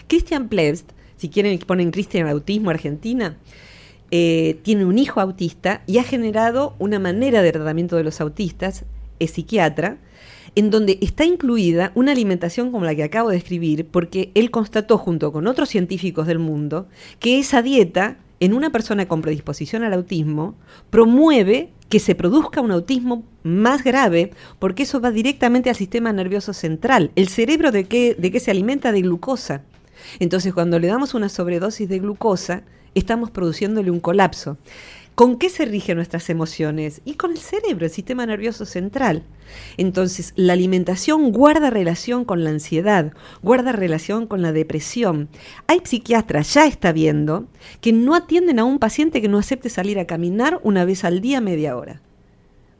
Christian 0.07 0.47
Plebst, 0.47 0.91
si 1.17 1.29
quieren 1.29 1.57
ponen 1.59 1.91
Christian 1.91 2.27
Autismo 2.27 2.69
Argentina, 2.69 3.37
eh, 4.11 4.59
tiene 4.63 4.85
un 4.85 4.97
hijo 4.97 5.19
autista 5.19 5.81
y 5.87 5.97
ha 5.97 6.03
generado 6.03 6.75
una 6.79 6.99
manera 6.99 7.41
de 7.41 7.51
tratamiento 7.51 7.95
de 7.95 8.03
los 8.03 8.21
autistas, 8.21 8.85
es 9.19 9.31
psiquiatra, 9.31 9.97
en 10.55 10.69
donde 10.69 10.99
está 11.01 11.25
incluida 11.25 11.91
una 11.95 12.13
alimentación 12.13 12.71
como 12.71 12.85
la 12.85 12.95
que 12.95 13.03
acabo 13.03 13.29
de 13.29 13.37
escribir, 13.37 13.87
porque 13.87 14.31
él 14.35 14.51
constató 14.51 14.97
junto 14.97 15.33
con 15.33 15.47
otros 15.47 15.69
científicos 15.69 16.27
del 16.27 16.39
mundo 16.39 16.87
que 17.19 17.39
esa 17.39 17.61
dieta 17.61 18.17
en 18.39 18.53
una 18.53 18.69
persona 18.69 19.07
con 19.07 19.21
predisposición 19.21 19.83
al 19.83 19.93
autismo 19.93 20.55
promueve 20.89 21.71
que 21.89 21.99
se 21.99 22.15
produzca 22.15 22.61
un 22.61 22.71
autismo 22.71 23.23
más 23.43 23.83
grave, 23.83 24.31
porque 24.59 24.83
eso 24.83 24.99
va 25.01 25.11
directamente 25.11 25.69
al 25.69 25.75
sistema 25.75 26.11
nervioso 26.11 26.53
central. 26.53 27.11
El 27.15 27.27
cerebro 27.27 27.71
de 27.71 27.85
qué, 27.85 28.15
de 28.17 28.31
qué 28.31 28.39
se 28.39 28.51
alimenta 28.51 28.91
de 28.91 29.01
glucosa. 29.01 29.63
Entonces, 30.19 30.53
cuando 30.53 30.79
le 30.79 30.87
damos 30.87 31.13
una 31.13 31.29
sobredosis 31.29 31.87
de 31.87 31.99
glucosa, 31.99 32.63
estamos 32.95 33.29
produciéndole 33.29 33.91
un 33.91 33.99
colapso. 33.99 34.57
¿Con 35.15 35.38
qué 35.38 35.49
se 35.49 35.63
rigen 35.63 35.95
nuestras 35.95 36.30
emociones? 36.30 36.99
Y 37.06 37.13
con 37.13 37.32
el 37.32 37.38
cerebro, 37.38 37.86
el 37.86 37.91
sistema 37.91 38.25
nervioso 38.25 38.65
central. 38.65 39.23
Entonces, 39.78 40.34
la 40.36 40.51
alimentación 40.51 41.32
guarda 41.32 41.69
relación 41.69 42.25
con 42.25 42.43
la 42.43 42.49
ansiedad, 42.49 43.13
guarda 43.41 43.71
relación 43.71 44.28
con 44.28 44.41
la 44.41 44.51
depresión. 44.51 45.30
Hay 45.67 45.80
psiquiatras, 45.86 46.54
ya 46.54 46.65
está 46.67 46.91
viendo, 46.91 47.47
que 47.80 47.93
no 47.93 48.13
atienden 48.13 48.60
a 48.60 48.65
un 48.65 48.78
paciente 48.78 49.21
que 49.21 49.30
no 49.30 49.38
acepte 49.38 49.69
salir 49.69 49.99
a 49.99 50.06
caminar 50.06 50.60
una 50.63 50.84
vez 50.84 51.06
al 51.06 51.21
día 51.21 51.39
media 51.39 51.78
hora. 51.78 52.01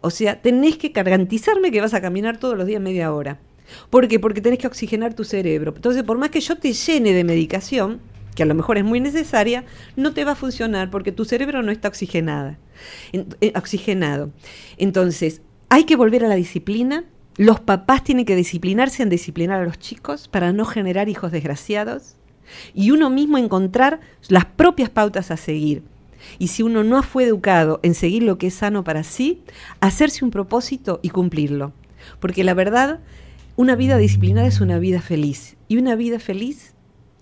O 0.02 0.10
sea, 0.10 0.42
tenés 0.42 0.78
que 0.78 0.90
garantizarme 0.90 1.72
que 1.72 1.80
vas 1.80 1.94
a 1.94 2.02
caminar 2.02 2.38
todos 2.38 2.58
los 2.58 2.68
días 2.68 2.82
media 2.82 3.14
hora. 3.14 3.40
¿Por 3.90 4.10
qué? 4.10 4.20
Porque 4.20 4.42
tenés 4.42 4.60
que 4.60 4.68
oxigenar 4.68 5.14
tu 5.14 5.24
cerebro. 5.24 5.72
Entonces, 5.74 6.04
por 6.04 6.18
más 6.18 6.32
que 6.32 6.42
yo 6.42 6.58
te 6.58 6.74
llene 6.74 7.14
de 7.14 7.24
medicación, 7.24 8.02
que 8.36 8.44
a 8.44 8.46
lo 8.46 8.54
mejor 8.54 8.78
es 8.78 8.84
muy 8.84 9.00
necesaria, 9.00 9.64
no 9.96 10.14
te 10.14 10.26
va 10.26 10.34
a 10.34 10.36
funcionar 10.36 10.92
porque 10.92 11.12
tu 11.12 11.26
cerebro 11.26 11.64
no 11.64 11.72
está 11.72 11.88
oxigenada, 11.88 12.60
eh, 13.14 13.54
oxigenado. 13.56 14.32
Entonces, 14.78 15.42
hay 15.70 15.86
que 15.86 15.96
volver 15.96 16.24
a 16.24 16.28
la 16.28 16.36
disciplina. 16.36 17.06
Los 17.38 17.60
papás 17.60 18.04
tienen 18.04 18.26
que 18.26 18.36
disciplinarse 18.36 19.04
en 19.04 19.10
disciplinar 19.10 19.62
a 19.62 19.66
los 19.66 19.80
chicos 19.80 20.28
para 20.28 20.54
no 20.54 20.66
generar 20.66 21.10
hijos 21.10 21.32
desgraciados. 21.32 22.16
Y 22.74 22.92
uno 22.92 23.10
mismo 23.10 23.38
encontrar 23.38 24.00
las 24.28 24.46
propias 24.46 24.90
pautas 24.90 25.32
a 25.32 25.38
seguir. 25.38 25.82
Y 26.38 26.50
si 26.50 26.64
uno 26.64 26.84
no 26.84 27.02
fue 27.04 27.24
educado 27.24 27.80
en 27.84 27.94
seguir 27.94 28.24
lo 28.24 28.38
que 28.38 28.48
es 28.48 28.54
sano 28.54 28.84
para 28.84 29.04
sí, 29.04 29.42
hacerse 29.80 30.24
un 30.24 30.32
propósito 30.32 31.00
y 31.02 31.10
cumplirlo. 31.10 31.74
Porque 32.20 32.44
la 32.44 32.54
verdad, 32.54 33.00
una 33.56 33.76
vida 33.76 33.98
disciplinada 33.98 34.48
es 34.48 34.62
una 34.62 34.78
vida 34.78 35.02
feliz. 35.02 35.56
Y 35.68 35.78
una 35.78 35.96
vida 35.96 36.20
feliz 36.20 36.75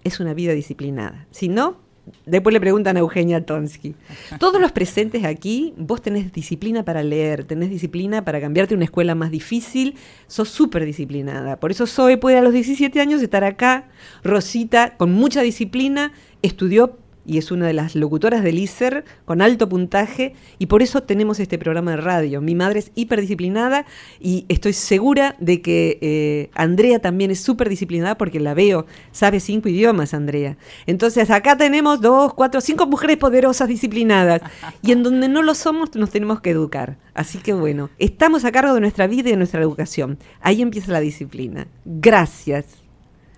es 0.03 0.19
una 0.19 0.33
vida 0.33 0.53
disciplinada. 0.53 1.27
Si 1.31 1.47
no, 1.47 1.77
después 2.25 2.53
le 2.53 2.59
preguntan 2.59 2.97
a 2.97 3.01
Eugenia 3.01 3.45
Tonsky. 3.45 3.95
Todos 4.39 4.59
los 4.59 4.71
presentes 4.71 5.23
aquí, 5.25 5.73
vos 5.77 6.01
tenés 6.01 6.31
disciplina 6.31 6.83
para 6.83 7.03
leer, 7.03 7.45
tenés 7.45 7.69
disciplina 7.69 8.25
para 8.25 8.41
cambiarte 8.41 8.73
a 8.73 8.77
una 8.77 8.85
escuela 8.85 9.15
más 9.15 9.31
difícil, 9.31 9.95
sos 10.27 10.49
súper 10.49 10.85
disciplinada. 10.85 11.59
Por 11.59 11.71
eso 11.71 11.87
Zoe 11.87 12.17
puede 12.17 12.37
a 12.37 12.41
los 12.41 12.53
17 12.53 12.99
años 12.99 13.21
estar 13.21 13.43
acá. 13.43 13.89
Rosita, 14.23 14.95
con 14.97 15.11
mucha 15.13 15.41
disciplina, 15.41 16.13
estudió 16.41 16.97
y 17.25 17.37
es 17.37 17.51
una 17.51 17.67
de 17.67 17.73
las 17.73 17.95
locutoras 17.95 18.43
del 18.43 18.59
ISER 18.59 19.05
con 19.25 19.41
alto 19.41 19.69
puntaje 19.69 20.33
y 20.59 20.67
por 20.67 20.81
eso 20.81 21.03
tenemos 21.03 21.39
este 21.39 21.57
programa 21.57 21.91
de 21.91 21.97
radio. 21.97 22.41
Mi 22.41 22.55
madre 22.55 22.79
es 22.79 22.91
hiperdisciplinada 22.95 23.85
y 24.19 24.45
estoy 24.49 24.73
segura 24.73 25.35
de 25.39 25.61
que 25.61 25.97
eh, 26.01 26.49
Andrea 26.53 26.99
también 26.99 27.31
es 27.31 27.39
súper 27.39 27.69
disciplinada 27.69 28.17
porque 28.17 28.39
la 28.39 28.53
veo, 28.53 28.85
sabe 29.11 29.39
cinco 29.39 29.69
idiomas 29.69 30.13
Andrea. 30.13 30.57
Entonces 30.85 31.29
acá 31.29 31.57
tenemos 31.57 32.01
dos, 32.01 32.33
cuatro, 32.33 32.61
cinco 32.61 32.87
mujeres 32.87 33.17
poderosas 33.17 33.67
disciplinadas 33.67 34.41
y 34.81 34.91
en 34.91 35.03
donde 35.03 35.29
no 35.29 35.41
lo 35.41 35.55
somos 35.55 35.95
nos 35.95 36.09
tenemos 36.09 36.41
que 36.41 36.49
educar. 36.49 36.97
Así 37.13 37.37
que 37.37 37.53
bueno, 37.53 37.89
estamos 37.99 38.45
a 38.45 38.51
cargo 38.51 38.73
de 38.73 38.81
nuestra 38.81 39.07
vida 39.07 39.29
y 39.29 39.31
de 39.31 39.37
nuestra 39.37 39.61
educación. 39.61 40.17
Ahí 40.41 40.61
empieza 40.61 40.91
la 40.91 40.99
disciplina. 40.99 41.67
Gracias. 41.85 42.82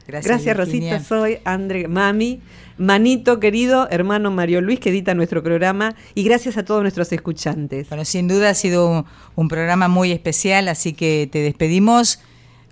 Gracias, 0.07 0.55
Rosita. 0.55 0.99
Soy 1.03 1.39
Andrea 1.43 1.87
Mami. 1.87 2.41
Manito 2.77 3.39
querido, 3.39 3.87
hermano 3.89 4.31
Mario 4.31 4.59
Luis, 4.59 4.79
que 4.79 4.89
edita 4.89 5.13
nuestro 5.13 5.41
programa, 5.41 5.95
y 6.13 6.23
gracias 6.23 6.57
a 6.57 6.65
todos 6.65 6.81
nuestros 6.81 7.09
escuchantes. 7.13 7.87
Bueno, 7.87 8.03
sin 8.03 8.27
duda 8.27 8.49
ha 8.49 8.53
sido 8.53 9.05
un, 9.35 9.47
programa 9.47 9.87
muy 9.87 10.11
especial, 10.11 10.67
así 10.67 10.91
que 10.91 11.29
te 11.31 11.39
despedimos 11.39 12.19